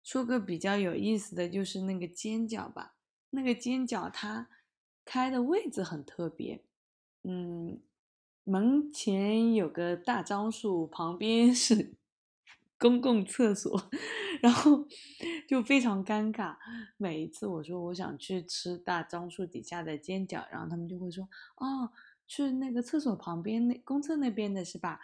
[0.00, 2.94] 说个比较有意思的就是那个煎饺吧，
[3.28, 4.48] 那个煎饺它
[5.04, 6.64] 开的位置很特别，
[7.24, 7.82] 嗯，
[8.44, 11.92] 门前有个大樟树，旁边是
[12.78, 13.90] 公共厕所，
[14.40, 14.86] 然后
[15.46, 16.56] 就非常尴尬。
[16.96, 21.28] 每一次我说我想去吃大樟树底下的煎饺，然后他们就会说
[21.58, 21.92] ：“哦，
[22.28, 25.00] 去那个厕所旁边那公厕那边的是吧？”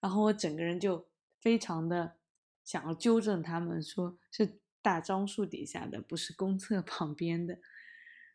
[0.00, 1.06] 然后我整个人就
[1.38, 2.16] 非常的。
[2.64, 7.58] 想要纠正他们，说是大樟树底下的，不是公厕 旁边的。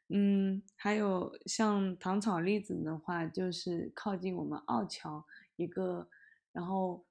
[0.10, 6.10] 嗯，还有像糖炒栗子的话，就是靠近我们奥桥一个，
[6.52, 7.06] 然后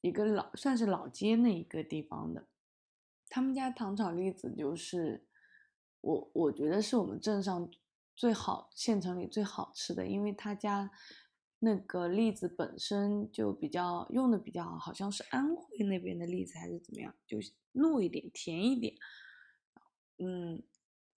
[0.00, 2.46] 一个老算是老街那一个地方的。
[3.28, 5.26] 他们家糖炒栗子就是
[6.02, 7.68] 我我觉得是我们镇上
[8.14, 10.90] 最好县城里最好吃的，因为他家。
[11.60, 17.38] 那个栗子本身就比较用的比较好，好像是安徽那边的栗子还是怎么样，就
[17.72, 18.94] 糯一点，甜一点，
[20.18, 20.62] 嗯，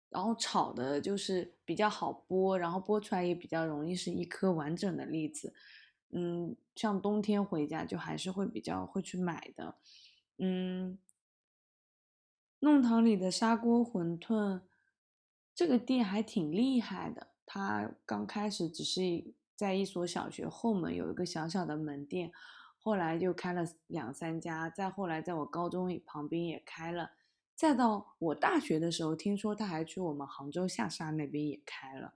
[0.09, 5.53] 然后炒的就是比较好剥，然后剥出来也比较容易是一颗完整的栗子，
[6.11, 9.75] 嗯，像冬天回家就还是会比较会去买的，
[10.39, 10.97] 嗯，
[12.61, 14.61] 弄堂里的砂锅馄饨，
[15.57, 19.35] 这个店还挺厉害的，它刚开始只是。
[19.57, 22.31] 在一所小学后门有一个小小的门店，
[22.79, 27.13] 后来就开了两三家，再后来在我高中旁边也开了，
[27.55, 32.13] 再到我大学的时候，听说他还去我们杭州下沙那边也开了。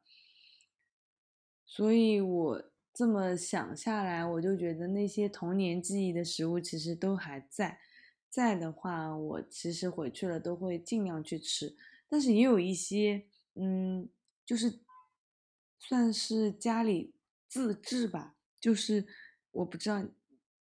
[1.65, 7.79] 所以我这么想下来，我就觉得那些童年记忆的食物其实都还在，
[8.29, 11.75] 在的话，我其实回去了都会尽量去吃，
[12.07, 14.09] 但是也有一些，嗯，
[14.45, 14.81] 就是
[15.79, 17.15] 算是家里。
[17.53, 19.09] 自制吧，就是
[19.51, 20.07] 我不知道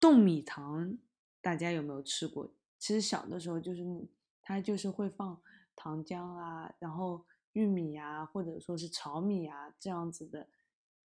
[0.01, 0.97] 冻米糖
[1.43, 2.55] 大家有没有吃过？
[2.79, 3.85] 其实小的时候就是
[4.41, 5.43] 它就是会放
[5.77, 10.49] 糖浆啊，然后玉米啊，或者说是炒米啊这样子的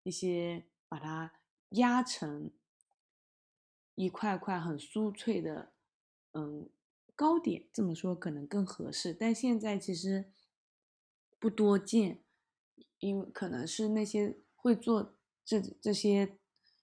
[0.04, 1.34] 一些，把它
[1.72, 2.50] 压成
[3.96, 5.74] 一块块很酥脆的，
[6.32, 6.70] 嗯，
[7.18, 9.14] 糕点这么说可能更合适。
[9.14, 10.32] 但现在其实
[11.40, 12.20] 不多见，
[13.00, 15.14] 因为可能是那些会做。
[15.48, 16.40] 这这些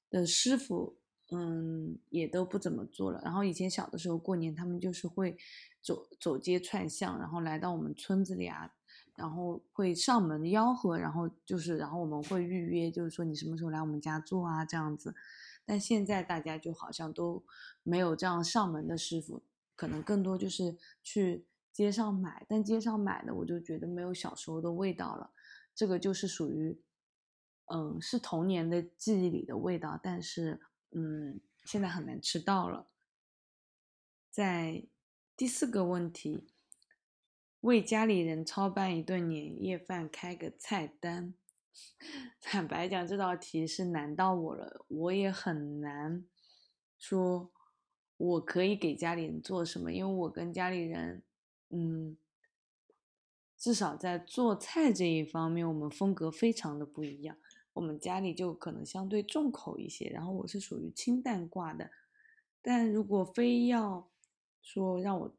[0.08, 0.96] 的师傅，
[1.32, 3.20] 嗯，也都不怎么做了。
[3.24, 5.36] 然后以前小的时候过年，他们就是会
[5.82, 8.72] 走走街串巷，然后来到我们村子里啊，
[9.16, 15.12] 然后会上门吆喝，然后就是，然后我们会预约，就是说你什么时候来我们家做啊这样子。
[15.64, 17.42] 但现在大家就好像都
[17.82, 19.42] 没有这样上门的师傅，
[19.74, 22.44] 可能更多就是去街上买。
[22.48, 25.32] 但街上买的，我就觉得没有小时候的味道了。
[25.74, 26.80] 这个就是属于。
[27.66, 32.88] 嗯，是童年的记忆里的味道，但是嗯，现在很难吃到了。
[34.28, 34.84] 在
[35.36, 36.48] 第四个问题，
[37.60, 41.32] 为家里人操办一顿年夜饭，开个菜单。
[42.42, 46.26] 坦白讲，这道题是难到我了，我也很难
[46.98, 47.50] 说
[48.18, 51.22] 我可以给家里人做什么，因为我跟家里人，
[51.72, 52.16] 嗯，
[53.56, 57.36] 至少在做菜这一方面，我们风格非常的不一样。
[57.72, 61.90] 我们家里就可能相对重口一些，然后我是属于清淡挂的。
[62.60, 64.10] 但如果非要
[64.60, 65.34] 说让我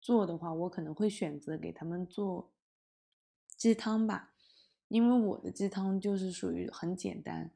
[0.00, 2.50] 做的话，我可能会选择给他们做
[3.56, 4.32] 鸡汤吧，
[4.88, 7.50] 因为我的鸡汤就是属于很简单，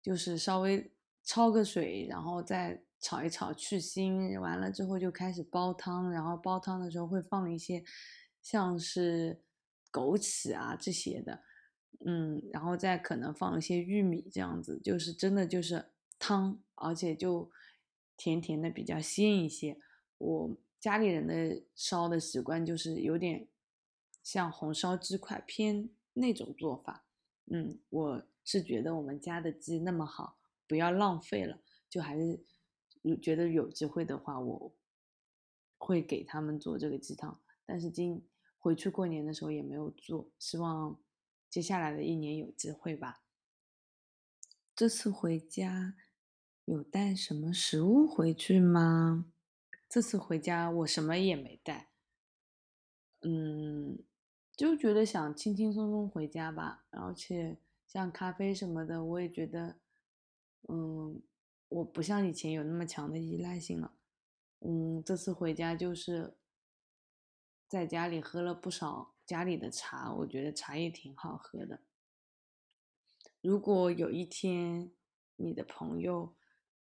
[0.00, 0.90] 就是稍微
[1.24, 7.84] 焯个水，然后再炒一炒去腥，完了之后就开始煲汤，然后煲汤的时候会放一些
[8.40, 9.42] 像是
[9.90, 11.42] 枸杞啊这些的。
[12.04, 17.50] 嗯，然后再可能放一些玉米，这样子就是真的就是汤，而且就
[18.16, 19.78] 甜甜的，比较鲜一些。
[20.18, 23.46] 我家里人的烧的习惯就是有点
[24.22, 27.04] 像红烧鸡块偏那种做法。
[27.46, 32.40] 嗯，我是觉得我们家的鸡那么好，不要浪费了，就还是
[33.20, 34.72] 觉得有机会的话，我
[35.76, 37.40] 会给他们做这个鸡汤。
[37.66, 38.24] 但是今
[38.58, 41.00] 回去过年的时候也没有做，希望
[41.50, 43.22] 接下来的一年有机会吧。
[44.74, 45.96] 这次回家
[46.64, 49.32] 有带什么食物回去吗？
[49.88, 51.90] 这次回家我什么也没带，
[53.22, 53.98] 嗯，
[54.56, 59.76] 就觉得想轻轻松松回家吧，而且像咖啡什么的，我也觉得，
[60.68, 61.20] 嗯。
[61.72, 63.94] 我不像以前有那么强的依赖性了，
[64.60, 66.36] 嗯，这次回家就是
[67.66, 71.80] 在家里喝了不少家里的茶，我觉得茶也挺好喝的。
[73.40, 74.92] 如果有一天
[75.36, 76.34] 你的朋友，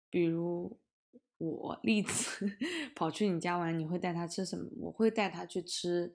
[0.09, 0.79] 比如
[1.39, 2.49] 我栗子
[2.95, 4.71] 跑去你家玩，你会带他吃什么？
[4.77, 6.15] 我会带他去吃，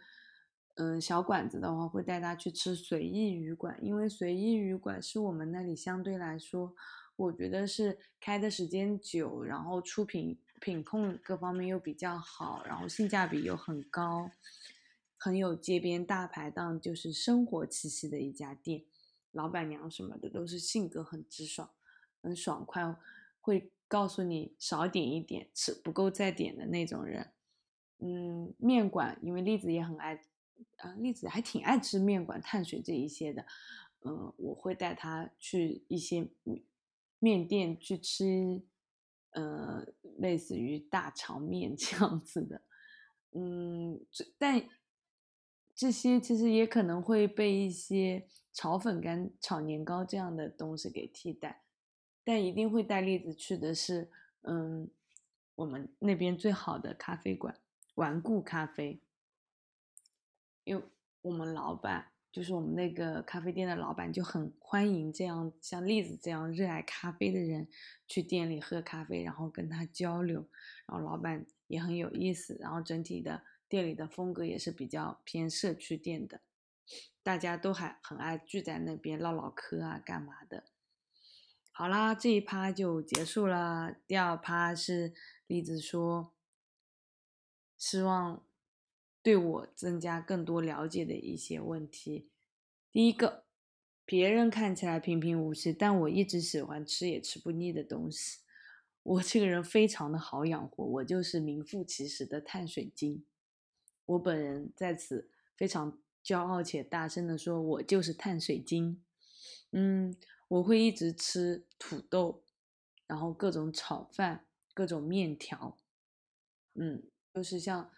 [0.75, 6.73] 嗯，小馆子的话会带他去吃随意鱼馆，因为随意鱼馆是我们那里相对来说。
[7.15, 14.31] 我觉得是开的时间久，然后出品品控各方面又比较好，然后性价比又很高，
[15.17, 18.83] 很有街边大排档就是生活气息的一家店，
[19.31, 21.69] 老板娘什么的都是性格很直爽，
[22.21, 22.95] 很爽快，
[23.39, 27.31] 会告诉你少点一点，吃不够再点的那种人。
[27.99, 30.19] 嗯，面馆因为栗子也很爱，
[30.77, 33.45] 啊，栗子还挺爱吃面馆碳水这一些的，
[34.01, 36.27] 嗯，我会带他去一些。
[37.23, 38.61] 面店去吃，
[39.29, 42.61] 呃，类似于大肠面 这样子的，
[43.31, 44.05] 嗯，
[44.37, 44.67] 但
[45.73, 51.63] 这些其实也可能会被一些炒粉干、炒年糕这样的东西给替代，
[52.25, 54.11] 但一定会带栗子去的是，
[54.41, 54.91] 嗯，
[55.55, 57.57] 我们那边最好的咖啡馆——
[57.95, 59.01] 顽固咖啡，
[60.65, 60.83] 因为
[61.21, 62.12] 我们老板。
[62.33, 67.67] 就是我们那个咖啡店的老板就很欢迎这样像栗子这样热爱咖啡的人
[68.07, 70.49] 去店里喝咖啡，然后跟他交流，
[70.87, 76.41] 然后老板也很有意思，然后整体的店里的风格也是比较偏社区店的，
[77.21, 80.63] 大家都还很爱聚在那边唠唠嗑啊，干嘛的。
[81.71, 83.95] 好啦，这一趴就结束了。
[84.07, 85.13] 第二趴是
[85.45, 86.33] 栗子说，
[87.77, 88.43] 希望。
[89.23, 92.29] 对我增加更多了解的一些问题。
[92.91, 93.45] 第一个，
[94.03, 98.41] 别人看起来平平无奇，但我一直喜欢吃也吃不腻的东西。
[99.01, 103.25] 我这个人非常的好养活，我就是名副其实的碳水精。
[104.05, 109.01] 我本人在此非常骄傲且大声的说，我就是碳水精。
[109.71, 110.13] 嗯，
[110.49, 112.43] 我会一直吃土豆，
[113.07, 115.77] 然后各种炒饭，各种面条。
[116.73, 117.03] 嗯，
[117.33, 117.89] 就是像。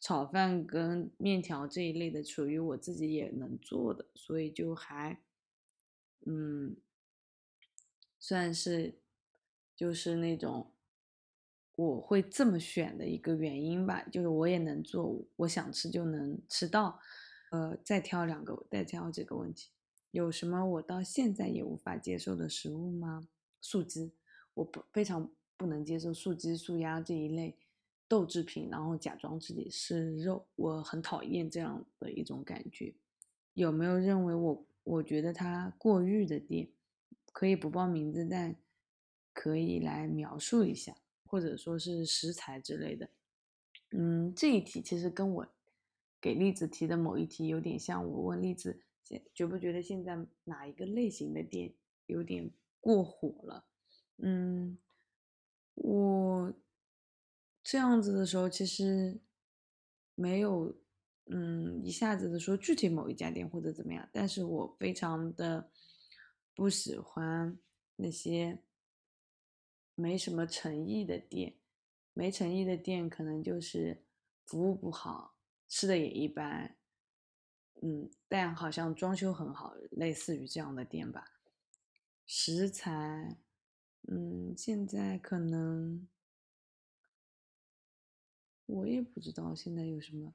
[0.00, 5.20] 炒饭跟面条这一类的，属于我自己也能做的，所以就还，
[6.26, 6.76] 嗯，
[8.18, 8.98] 算是
[9.76, 10.72] 就是那种
[11.76, 16.98] 我会这么选的一个原因吧，就是我也能做，我想吃就能吃到。
[17.50, 19.70] 呃，再挑两个，再挑这个问题，
[20.12, 23.26] 有什么我到现在也无法接受的食物吗？
[23.60, 24.12] 素鸡，
[24.54, 27.58] 我不非常不能接受素鸡、素鸭这一类。
[28.10, 32.92] 豆制品，然后假装自己是肉，我很讨厌这样的一种感觉。
[33.54, 36.68] 有没有认为我我觉得它过誉的店？
[37.32, 38.56] 可以不报名字，但
[39.32, 43.08] 可以来描述一下，或者说是食材之类的。
[43.92, 45.46] 嗯，这一题其实跟我
[46.20, 48.04] 给栗子提的某一题有点像。
[48.04, 51.72] 我问栗子现，觉不觉得现在哪一个类型的店
[52.06, 52.50] 有点
[52.80, 53.64] 过火了？
[54.16, 54.76] 嗯，
[55.74, 56.52] 我。
[57.70, 59.20] 这样子的时候，其实
[60.16, 60.76] 没有，
[61.26, 65.70] 嗯，一下子的说具体某一家店或者怎么样，但是我非常的
[66.52, 67.56] 不喜欢
[67.94, 68.60] 那些
[69.94, 71.54] 没什么诚意的店，
[72.12, 74.02] 没诚意的店可能就是
[74.46, 75.36] 服务不好，
[75.68, 76.76] 吃的也一般，
[77.82, 81.24] 嗯，但好像装修很好，类似于这样的店吧。
[82.26, 83.38] 食材，
[84.08, 86.08] 嗯，现在可能。
[88.70, 90.32] 我也不知道现在有什么，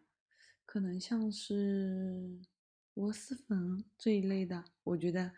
[0.66, 2.42] 可能像是
[2.94, 5.32] 螺蛳粉这一类的，我觉得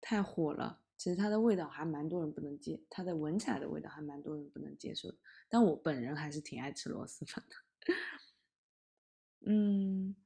[0.00, 0.80] 太火了。
[0.96, 5.18] 其实它的味道还蛮多人不能接，它的闻起来的味道还蛮多人不能接受的。
[5.48, 7.94] 但我本人还是挺爱吃螺蛳粉的。
[9.46, 10.16] 嗯，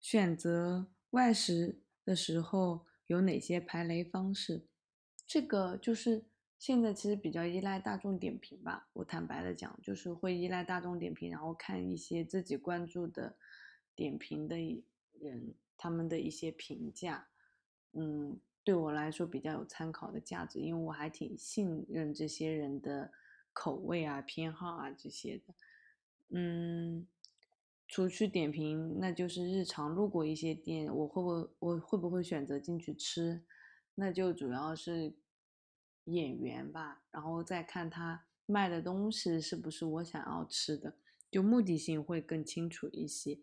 [0.00, 4.66] 选择外食的时候有哪些排雷方式？
[5.26, 6.26] 这个就是。
[6.64, 13.36] 现在其实比较依赖大众点评吧，我坦白的讲，就是会依赖大众点评，然后看一些自己关注的
[13.94, 14.56] 点评的
[15.20, 17.28] 人他们的一些评价，
[17.92, 23.12] 嗯，对我来说比较有参考的价值，因为我还挺信任这些人的
[23.52, 25.54] 口味啊、偏好啊这些的。
[26.30, 27.06] 嗯，
[27.86, 33.44] 除去点评，那就是日常路过一些店，我会不会我会不会选择进去吃？
[33.96, 35.14] 那就主要是
[36.04, 40.96] 演员吧，然后再看他卖的东西是不是我想要吃的，
[41.30, 43.40] 就目的性会更清楚一些。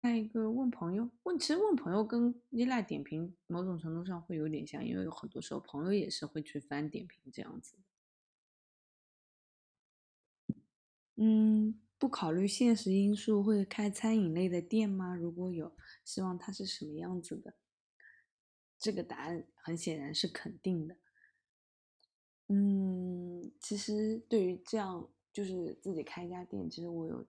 [0.00, 7.76] 再一个问朋友，问其实问朋友跟依赖点评某种程度上会有点像，因为有很多时候朋友也是会去翻点评这样子。
[11.16, 15.16] 嗯，不考虑现实因素会开餐饮类的店吗？
[15.16, 17.54] 如果有，希望它是什么样子的？
[18.78, 20.96] 这个答案很显然是肯定的。
[22.48, 27.24] 嗯，其实对于这样就是自己开一家店，其实我有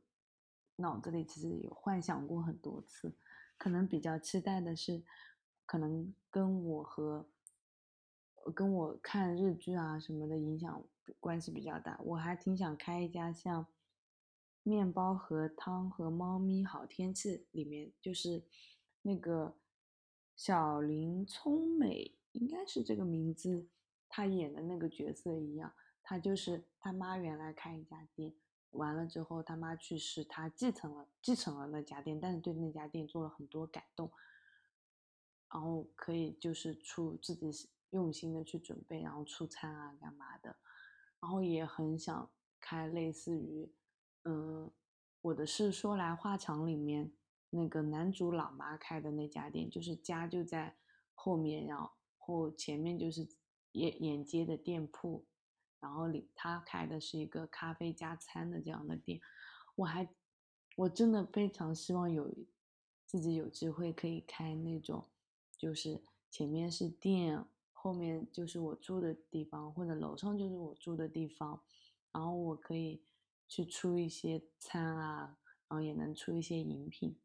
[0.77, 3.13] 脑子里其实有幻想过很多次，
[3.57, 5.03] 可能比较期待的是，
[5.65, 7.25] 可能跟我和
[8.53, 10.83] 跟我看日剧啊什么的影响
[11.19, 11.99] 关系比较大。
[12.03, 13.67] 我还挺想开一家像。
[14.61, 18.43] 面包和汤和猫咪好天气里面就是
[19.01, 19.55] 那个
[20.35, 23.65] 小林聪美应该是这个名字，
[24.09, 25.71] 他演的那个角色一样，
[26.03, 28.33] 他就是他妈原来开一家店，
[28.71, 34.11] 完了之后他妈去世，他继承了继承了那家店，但是对那家店做了很多改动，
[35.53, 40.57] 然后可以就是出自己用心的去准备，然后出餐啊干嘛的，
[41.19, 42.29] 然后也很想
[42.59, 43.71] 开类似于。
[44.25, 44.69] 嗯，
[45.21, 47.11] 我的是说来话长里面
[47.51, 50.75] 那个男主老妈开的那家店，就是家就在
[51.13, 53.27] 后面，然后前面就是
[53.71, 55.25] 沿沿街的店铺，
[55.79, 59.19] 然后里他开的是一个咖啡加餐的这样的店。
[59.75, 60.09] 我还
[60.75, 62.33] 我真的非常希望有
[63.05, 65.07] 自己有机会可以开那种，
[65.57, 71.61] 就是前面是店，后面就是我住的地方，或者楼上就是我住的地方，
[72.11, 73.03] 然后我可以。
[73.51, 77.17] 去出一些餐啊，然后也能出一些饮品，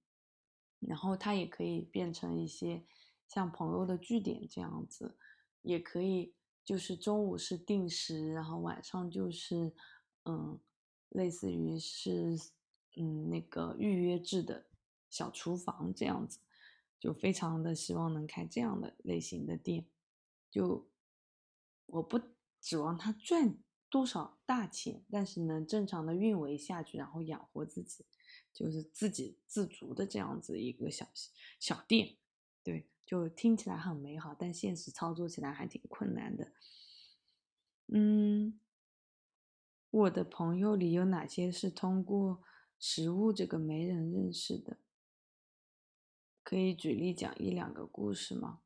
[0.81, 2.87] 然后它也可以变成一些
[3.29, 5.19] 像朋友的据点这样子，
[5.65, 6.33] 也可以
[6.65, 9.75] 就是中午是定时，然后晚上就是
[10.25, 10.61] 嗯，
[11.09, 12.39] 类似于是
[12.97, 14.67] 嗯那个预约制的
[15.11, 16.39] 小厨房这样子，
[17.01, 19.87] 就非常的希望能开这样的类型的店，
[20.51, 20.89] 就
[21.87, 22.21] 我不
[22.61, 23.59] 指望他赚。
[23.91, 28.05] 多少大钱，但是能正常的运维下去，然后养活自己，
[28.53, 31.07] 就是自给自足的这样子一个小
[31.61, 32.17] 小店，
[33.05, 36.53] 就听起来很美好，但现实操作起来还挺困难的。
[37.89, 38.59] 嗯，
[39.91, 42.43] 我的朋友里有哪些是通过
[42.79, 44.79] 食物这个媒人认识的？
[46.43, 48.61] 可以举例讲一两个故事吗？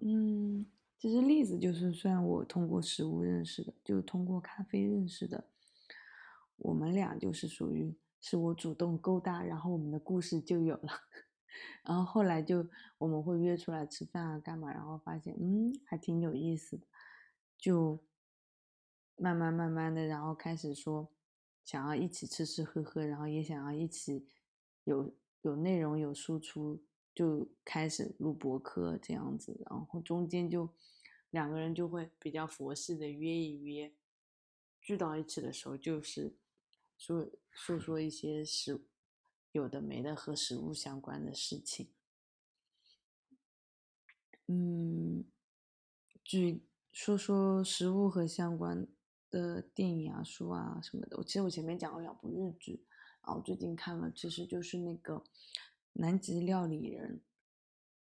[0.00, 0.66] 嗯。
[1.00, 5.48] 其实例子就是算我通过食物认识的，就通过咖啡认识的。
[6.58, 10.90] 我们俩就是属于是我主动勾搭，然后我们的故事就有了。
[11.84, 12.66] 然后后来就
[12.98, 14.72] 我们会约出来吃饭啊，干嘛？
[14.72, 16.86] 然后发现嗯还挺有意思的，
[17.56, 17.98] 就
[19.16, 21.10] 慢慢慢慢的，然后开始说
[21.64, 24.26] 想要一起吃吃喝喝，然后也想要一起
[24.84, 26.82] 有有内容有输出。
[27.12, 30.72] 就开始录博客这样子，然后中间就
[31.30, 33.92] 两个人就会比较佛系的约一约，
[34.80, 36.36] 聚到一起的时候就是
[36.96, 38.80] 说说说一些事
[39.52, 41.90] 有的没的和食物相关的事情。
[44.46, 45.24] 嗯，
[46.24, 48.86] 举说说食物和相关
[49.30, 51.16] 的电影啊、书啊什么的。
[51.16, 52.84] 我其实我前面讲了两部日剧，
[53.22, 55.24] 然后最近看了，其实就是那个。
[55.94, 57.20] 南极料理人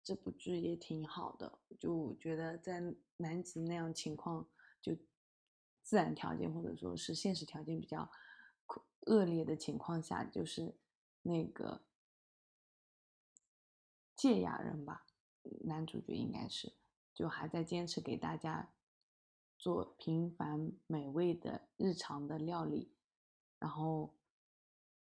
[0.05, 4.47] 这部剧也挺好的，就觉得在南极那样情况，
[4.83, 4.95] 就
[5.83, 8.11] 自然条件或者说是现实条件比较
[9.07, 10.77] 恶劣的情况下，就是
[11.23, 11.83] 那个
[14.15, 15.07] 芥雅人吧，
[15.65, 16.73] 男主角应该是，
[17.15, 18.73] 就还在坚持给大家
[19.57, 22.93] 做平凡美味的日常的料理，
[23.59, 24.15] 然后。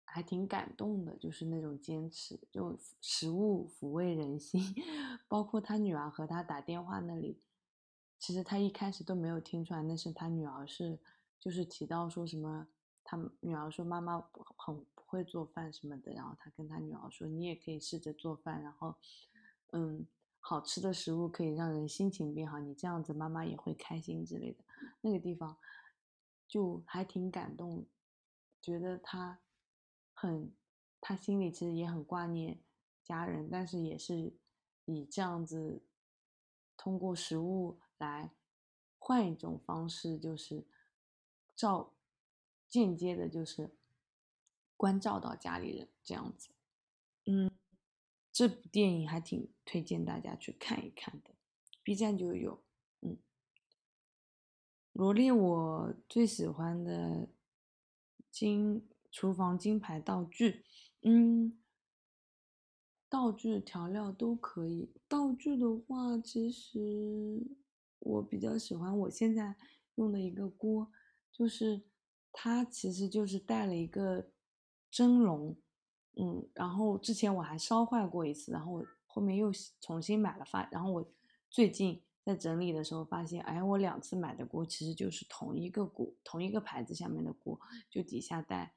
[0.06, 4.62] 还挺感动的，就是那种坚持，就食物抚慰人心。
[5.26, 7.42] 包括他女儿和他打电话那里，
[8.20, 11.00] 其实他一开始都没有听出来那是他女儿，是
[11.40, 12.68] 就是提到说什么，
[13.02, 14.20] 他女儿说妈妈
[14.56, 18.96] 很会做饭什么的，然后他跟他女儿说你也可以试着做饭，然后
[19.72, 20.06] 嗯，
[20.40, 24.64] 好吃的食物可以让人心情变好，你这样子妈妈也会开心之类的。
[25.00, 25.56] 那个地方
[26.46, 27.86] 就还挺感动，
[28.60, 29.40] 觉得他。
[30.16, 30.54] 很，
[31.00, 32.60] 他心里其实也很挂念
[33.02, 34.32] 家人，但是也是
[34.84, 35.82] 以这样子
[36.76, 38.30] 通过食物来
[38.96, 40.64] 换一种方式，就是
[41.56, 41.92] 照
[42.68, 43.74] 间接的，就是
[44.84, 46.50] 关照到家里人这样子。
[47.24, 47.50] 嗯，
[48.30, 51.30] 这部电影还挺推荐大家去看一看的
[51.82, 52.62] ，B 站就有。
[53.00, 53.16] 嗯，
[54.92, 57.30] 罗列我最喜欢的
[58.30, 60.66] 金厨房金牌道具，
[61.00, 61.58] 嗯。
[63.08, 64.90] 道具调料都可以。
[65.08, 67.40] 道具的话，其实
[68.00, 69.56] 我比较喜欢我现在
[69.94, 70.90] 用的一个锅，
[71.32, 71.84] 就是
[72.32, 74.32] 它其实就是带了一个
[74.94, 75.56] 蒸笼，
[76.14, 81.04] 嗯，然后之前我还烧坏过一次，然后我后面又重新买了发，然后我
[81.50, 87.58] 最近在整理的时候发现，哎，我两次买的锅其实就是同一个锅，同一个牌子下面的锅，
[87.90, 88.76] 就底下带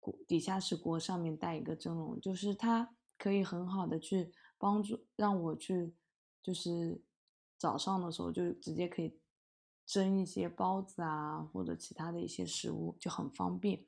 [0.00, 0.14] 锅。
[0.28, 5.94] 底下是锅，上面带一个蒸笼，就是它可以很好的去帮助让我去，
[6.42, 7.00] 就是
[7.56, 9.18] 早上的时候就直接可以
[9.86, 13.86] 蒸一些包子啊，或者其他的一些食物，就很方便。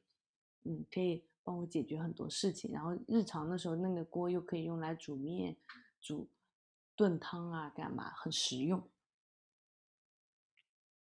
[0.67, 2.73] 嗯，可以帮我解决很多事情。
[2.73, 5.57] 然后日常的时候，那个锅又可以用来煮面、
[6.01, 6.29] 煮
[6.97, 8.89] 炖汤啊，干嘛很实用。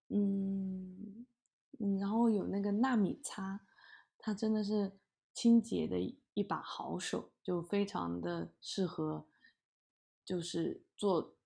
[0.09, 1.25] 嗯，
[1.99, 3.61] 然后有那个纳米擦。
[4.19, 4.99] 它真的是
[5.33, 5.97] 清洁的
[6.33, 9.25] 一把好手，就非常的适合，
[10.25, 11.37] 就是做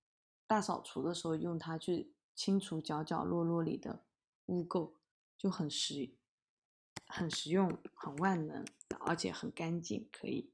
[0.47, 4.04] 大扫除的时候用它去清除角角落落里的
[4.47, 4.93] 污垢，
[5.38, 6.16] 就很实，
[7.12, 8.66] 很实用，很万能，
[9.01, 10.51] 而且很干净，可以。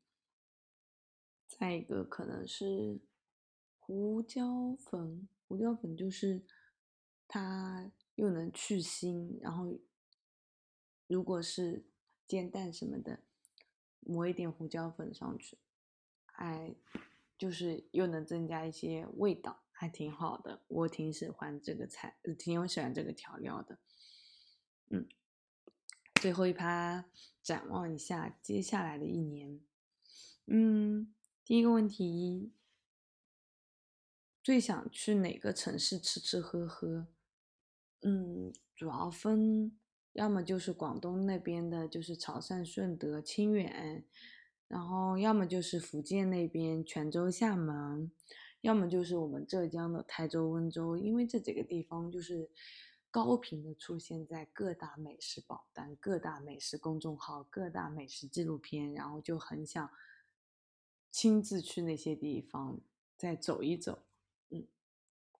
[1.47, 2.99] 再一个可能是
[3.79, 6.43] 胡椒粉，胡椒粉就是
[7.27, 9.79] 它又能去腥，然后
[11.07, 11.85] 如果是。
[12.27, 13.21] 煎蛋什么的，
[14.01, 15.57] 抹一点胡椒粉上去，
[16.33, 16.75] 哎，
[17.37, 20.61] 就是又能增加一些味道，还挺好的。
[20.67, 23.79] 我挺喜欢这个菜，挺喜欢这个调料的。
[24.89, 25.07] 嗯，
[26.19, 27.05] 最后一趴，
[27.43, 29.59] 展望一下接下来的一年。
[30.47, 31.13] 嗯，
[31.45, 32.51] 第一个问题，
[34.43, 37.07] 最想去哪个城市吃吃喝喝？
[38.01, 39.77] 嗯，主要分。
[40.13, 44.03] 要么就是广东那边的，就是潮汕、顺德、清远，
[44.67, 48.11] 然后要么就是福建那边泉州、厦门，
[48.61, 52.49] 要么就是我们浙江的台州、温州，因为这几个地方就是
[53.17, 59.89] 高频的出现在各大美食榜单、各大美食公众号、各大美食纪录片，然后就很想
[61.09, 62.79] 亲自去那些地方
[63.17, 64.03] 再走一走，
[64.51, 64.67] 嗯，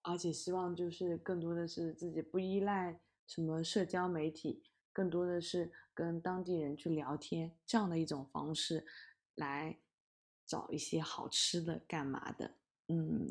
[0.02, 3.00] 而且希望就是更多的是自己不依赖。
[3.28, 8.88] 什么社交媒体，更多的是跟当地人去聊天这样的一种方式，
[9.36, 9.78] 来
[10.48, 12.56] 找一些好吃的干嘛的？
[12.88, 13.28] 嗯，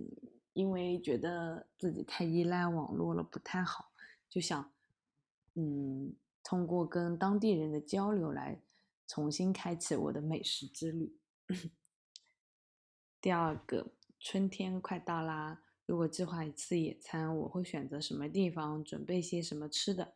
[0.52, 3.90] 因为觉得自己太依赖网络了不太好，
[4.28, 4.72] 就想
[5.54, 8.60] 嗯通过跟当地人的交流来
[9.06, 11.16] 重新开启我的美食之旅。
[13.20, 15.62] 第二个，春天快到啦。
[15.86, 18.82] 如果计划一次野餐，我会选择什么地方？
[18.84, 20.14] 准备些什么吃的？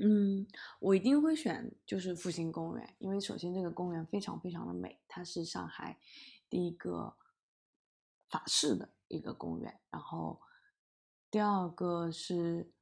[0.00, 0.46] 嗯，
[0.80, 5.98] 我一定会选就是复兴公园，因为首先这个公园非常非常的美，它是上海
[6.48, 7.16] 第一个
[8.28, 9.80] 法式的一个公园。
[9.90, 10.40] 然后
[11.30, 12.72] 第二个是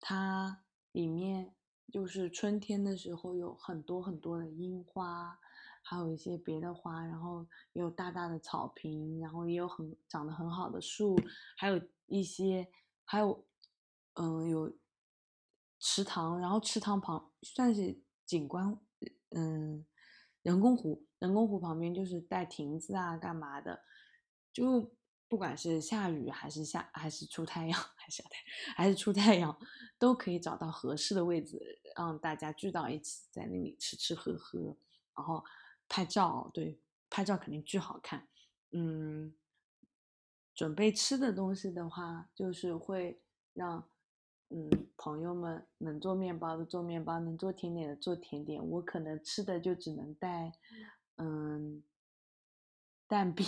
[0.00, 1.54] 它里面
[1.92, 5.38] 就是春天的时候有很多很多的樱花。
[5.88, 11.16] 还有一些别的花，然后也有大大的草坪，然后也有很长得很好的树，
[11.56, 12.66] 还有一些，
[13.04, 13.46] 还有，
[14.14, 14.76] 嗯，有
[15.78, 18.76] 池塘，然后池塘旁算是景观，
[19.30, 19.86] 嗯，
[20.42, 23.84] 人工湖，人工湖旁边就是带亭子啊，干嘛的，
[24.52, 24.90] 就
[25.28, 28.36] 不管是下雨还是下还是出太阳还是下太
[28.74, 29.58] 还是出太阳，
[29.98, 34.76] 都可以找到合适的位置，让大家聚到一起，在那里吃吃喝喝，
[35.14, 35.44] 然后。
[35.88, 38.26] 拍照对，拍照肯定巨好看。
[38.72, 39.32] 嗯，
[40.52, 43.22] 准备吃的东西的话，就是会
[43.52, 43.88] 让
[44.48, 48.60] 嗯朋友们能做面包的做面包，能做甜点的做甜点。
[48.68, 50.54] 我可能吃的就只能带
[51.18, 51.84] 嗯
[53.08, 53.46] 蛋饼，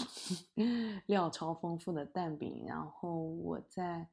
[1.06, 2.64] 料超丰富的蛋饼。
[2.66, 4.08] 然后我在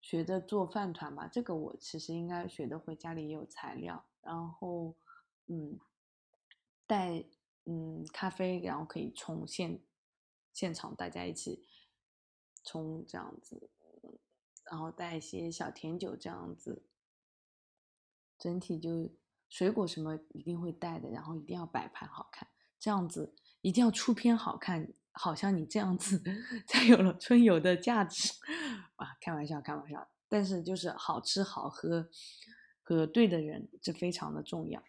[0.00, 4.06] 学着做饭团吧，这个我其实应该学的会，家里也有材料。
[4.22, 4.94] 然后
[5.46, 5.78] 嗯
[6.86, 7.24] 带。
[7.66, 9.82] 嗯，咖啡，然后可以冲现
[10.50, 11.68] 现场，大家一起
[12.64, 13.70] 冲这样子，
[14.64, 16.82] 然后带一些小甜酒这样子，
[18.38, 19.10] 整体就
[19.48, 22.48] 水果什么一定会带的，然后一定要摆盘好看，
[22.80, 26.22] 这样子一定要出片好看，好像你这样子
[26.66, 28.32] 才有了春游的价值
[28.96, 29.16] 啊！
[29.20, 30.08] 开玩笑，开玩笑。
[30.28, 32.08] 但是就是好吃好喝
[32.82, 34.82] 和对的人，这非常的重要。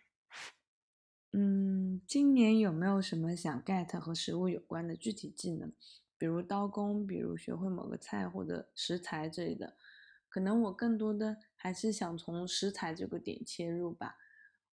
[1.34, 5.72] 嗯，今年有没有什么想 get 和食物有关的具体技能？
[6.18, 9.76] 比如刀工，比如学会某个菜或者食材之类的。
[10.30, 14.18] 可能我更多的还是想从食材这个点切入吧。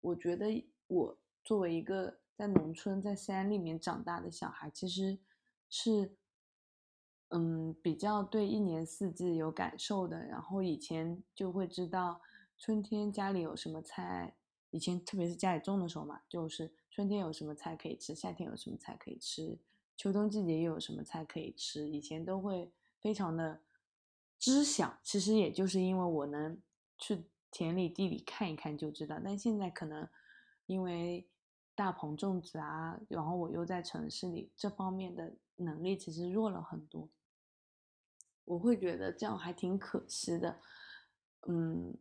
[0.01, 5.19] 我觉得我作为一个在农村在山里面长大的小孩，其实
[5.71, 6.15] 是
[7.29, 10.23] 嗯比较对一年四季有感受的。
[10.23, 12.21] 然后以前就会知道
[12.59, 14.37] 春天家里有什么菜，
[14.71, 19.59] 以前特别是家里种的时候嘛，就是春天有什么菜可以吃，夏天有什么菜可以吃。
[19.97, 21.89] 秋冬季节又有什么菜可以吃？
[21.89, 22.71] 以前都会
[23.01, 23.63] 非常的
[24.39, 26.61] 知晓，其实也就是因为我能
[26.99, 29.19] 去田里地里看一看就知道。
[29.25, 30.07] 但现在可能
[30.67, 31.27] 因为
[31.77, 37.09] 大棚种植啊，然后我又在城市里，这方面的能力其实弱了很多。
[38.47, 40.61] 我会觉得这样还挺可惜的。
[41.49, 41.97] 嗯，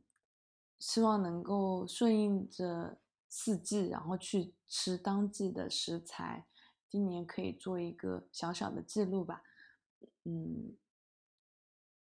[0.79, 6.47] 希望能够顺应着四季，然后去吃当季的食材。
[6.87, 9.43] 今年可以做一个小小的记录吧，
[10.23, 10.77] 嗯，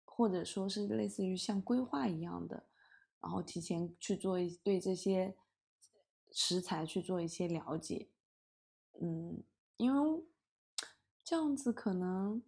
[0.04, 2.66] 或者说是类似于像规划一样的，
[3.20, 5.36] 然后提前去做一对这些
[6.32, 8.10] 食材去做一些了解，
[9.02, 9.44] 嗯，
[9.78, 10.24] 因为
[11.24, 12.42] 这样子可能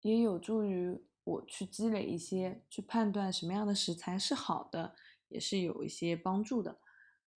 [0.00, 4.96] 也有助于我去积累一些，去判断什么样的食材是好的，
[5.28, 6.80] 也是有一些帮助的，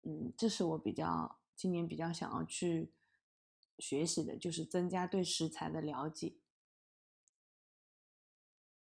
[0.02, 2.92] 嗯，这是我比较今年比较想要去。
[3.82, 6.34] 学习的就是增加对食材的了解。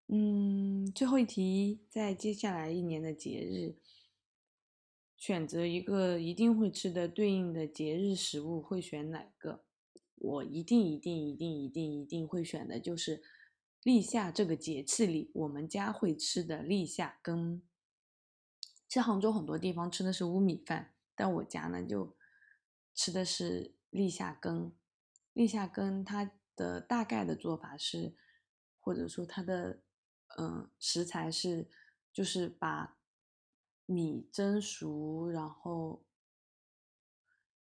[0.06, 3.74] 嗯，最后一题，在接下来一年的节日，
[5.26, 9.64] 选择一个一定会吃的对应的节日食物，会选哪个？
[10.16, 13.22] 我一定一定一定一定一定会选的就是
[13.82, 17.62] 立夏这个节气里我们家会吃的立夏羹。
[18.86, 22.14] 在杭州很多地方吃的是乌米饭，但我家呢就
[22.94, 24.74] 吃的是立夏羹。
[25.32, 28.14] 立夏羹它的大概的做法是，
[28.78, 29.80] 或者说它的
[30.36, 31.66] 嗯食材是，
[32.12, 32.98] 就是把
[33.86, 36.02] 米蒸熟，然后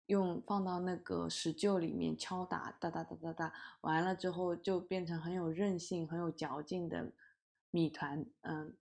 [0.05, 7.11] 用放到那个石臼里面敲打，哒哒哒哒哒，完了之后就变成很有韧性、很有嚼劲的
[7.69, 8.75] 米团，嗯，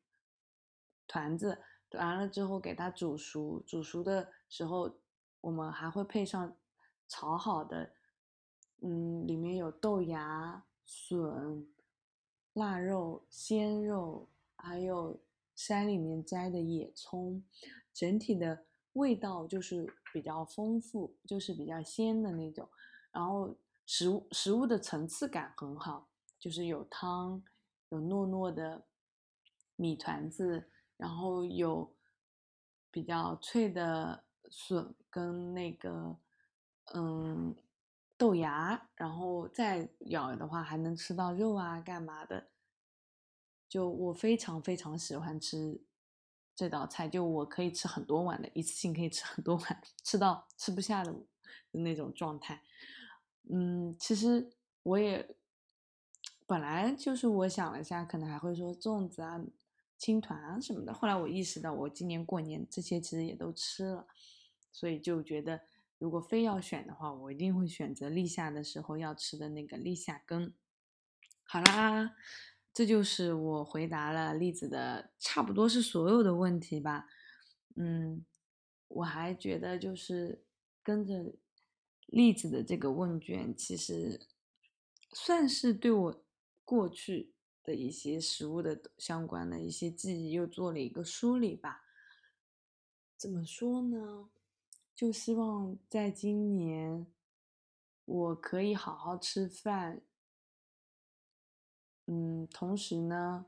[1.06, 1.58] 团子。
[1.92, 4.98] 完了之后给它煮熟，煮熟的时候
[5.40, 6.56] 我们还会配上
[7.08, 7.92] 炒好的。
[8.82, 11.66] 嗯，里面有豆芽、笋、
[12.52, 15.20] 腊肉、鲜肉，还有
[15.60, 17.44] 山里面摘的野葱，
[17.92, 22.66] 整体的味道就是比较丰富，就是比较鲜的那种。
[23.12, 23.54] 然后
[23.84, 26.08] 食物食物的层次感很好，
[26.38, 27.42] 就是有汤，
[27.90, 28.86] 有糯糯的
[29.76, 31.94] 米团子，然后有
[32.90, 36.16] 比较脆的笋跟那个
[36.94, 37.54] 嗯。
[38.20, 42.49] 豆芽，然后再咬的话还能吃到肉啊，干嘛的？
[43.70, 45.80] 就我非常非常喜欢吃
[46.54, 51.14] 这道菜，就我可以吃很多碗的，一次性可以吃很多碗，吃到吃不下的
[51.70, 52.62] 那种状态。
[53.48, 54.50] 嗯，其实
[54.82, 55.36] 我也
[56.46, 59.40] 本来就是我想了一下，可能还会说粽子啊、
[59.96, 60.92] 青团啊什么的。
[60.92, 64.06] 后来我意识到，我今年过年这些其实也都吃了，
[64.70, 65.62] 所以就觉得。
[66.00, 70.54] 如果非要选的话，我一定会选择立夏的时候要吃的那个立夏羹。
[71.44, 72.16] 好啦，
[72.72, 77.08] 这就是我回答了栗子的差不多是所有的问题吧。
[77.76, 78.24] 嗯，
[78.88, 80.44] 我还觉得就是
[80.82, 81.34] 跟着
[82.06, 84.20] 栗子的这个问卷，其实
[85.12, 86.24] 算是对我
[86.64, 91.84] 过去的一些食物的相关的一些记忆又做了一个梳理吧。
[93.16, 94.30] 怎么说呢？
[94.94, 97.06] 就希望在今年，
[98.04, 100.02] 我可以好好吃饭，
[102.12, 103.46] 嗯，同时呢，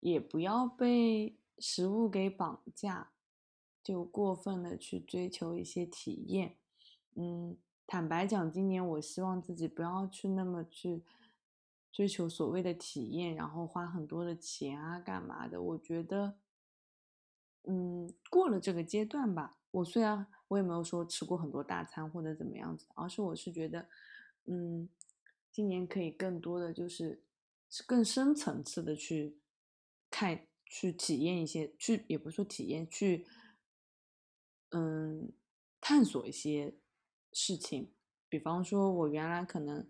[0.00, 3.12] 也不要被食物给绑架，
[3.82, 6.56] 就过分的去追求一些体验，
[7.14, 11.02] 嗯，坦白讲，今年我希望自己不要去那么去
[11.90, 15.62] 追求所谓的体验，然后花很多的钱啊，干嘛的？
[15.62, 16.34] 我觉得，
[17.64, 19.56] 嗯，过了这个阶段吧。
[19.70, 23.86] 我虽然我也没有说吃过很多大餐或者怎么样子，而是我是觉得，
[24.44, 24.88] 嗯，
[25.50, 27.22] 今年可以更多的就是
[27.86, 29.38] 更深层次的去
[30.10, 33.26] 看、去体验一些，去也不是说体验，去
[34.70, 35.32] 嗯
[35.80, 36.74] 探索一些
[37.32, 37.92] 事情。
[38.28, 39.88] 比方说，我原来可能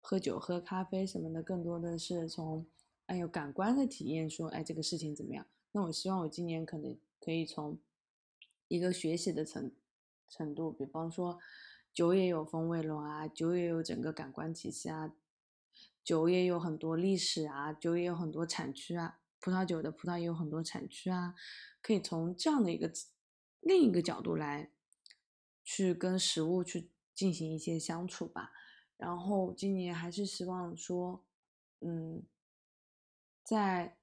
[0.00, 2.66] 喝酒、喝咖啡什么的，更多的是从
[3.06, 5.46] 哎有感官的体验，说哎这个事情怎么样？
[5.72, 7.78] 那我希望我今年可能可以从
[8.68, 9.70] 一个学习的程
[10.28, 11.38] 程度，比方说
[11.92, 15.14] 酒也有风味论啊，酒也有整个感官体系啊，
[16.08, 21.34] 酒也有很多历史啊，酒也有很多产区啊，葡萄酒的葡萄也有很多产区啊，
[21.82, 22.90] 可以从这样的一个
[23.60, 24.70] 另一个角度来
[25.62, 28.52] 去跟食物去进行一些相处吧。
[28.96, 31.26] 然后今年还是希望说，
[31.80, 32.22] 嗯，
[33.44, 33.98] 在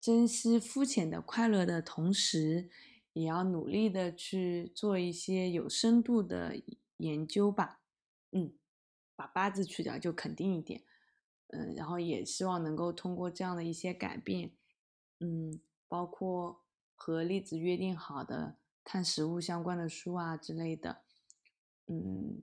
[0.00, 2.70] 珍惜肤浅的快乐的同时，
[3.14, 6.62] 也要努力的去做一些有深度的
[6.98, 7.80] 研究吧。
[8.30, 8.54] 嗯，
[9.16, 10.84] 把八字去掉就肯定一点。
[11.48, 14.52] 嗯，然后也希望能够通过这样的一些改变，
[15.20, 21.02] 嗯，包括和栗子约定好的看食物相关的书啊之类的，
[21.86, 22.42] 嗯。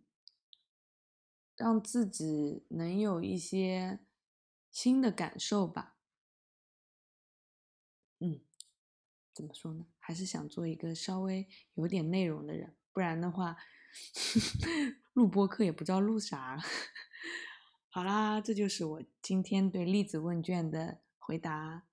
[1.56, 4.00] 让自己能有一些
[4.72, 5.96] 新的感受吧，
[8.20, 8.42] 嗯，
[9.34, 9.86] 怎么说呢？
[10.00, 13.56] 还是想做一个稍微有点内容的人，不然的话，
[15.14, 16.60] 录播课也不知道录啥。
[17.96, 21.84] 好啦，这就是我今天对例子问卷的回答，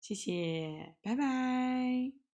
[0.00, 2.27] 谢谢，拜拜。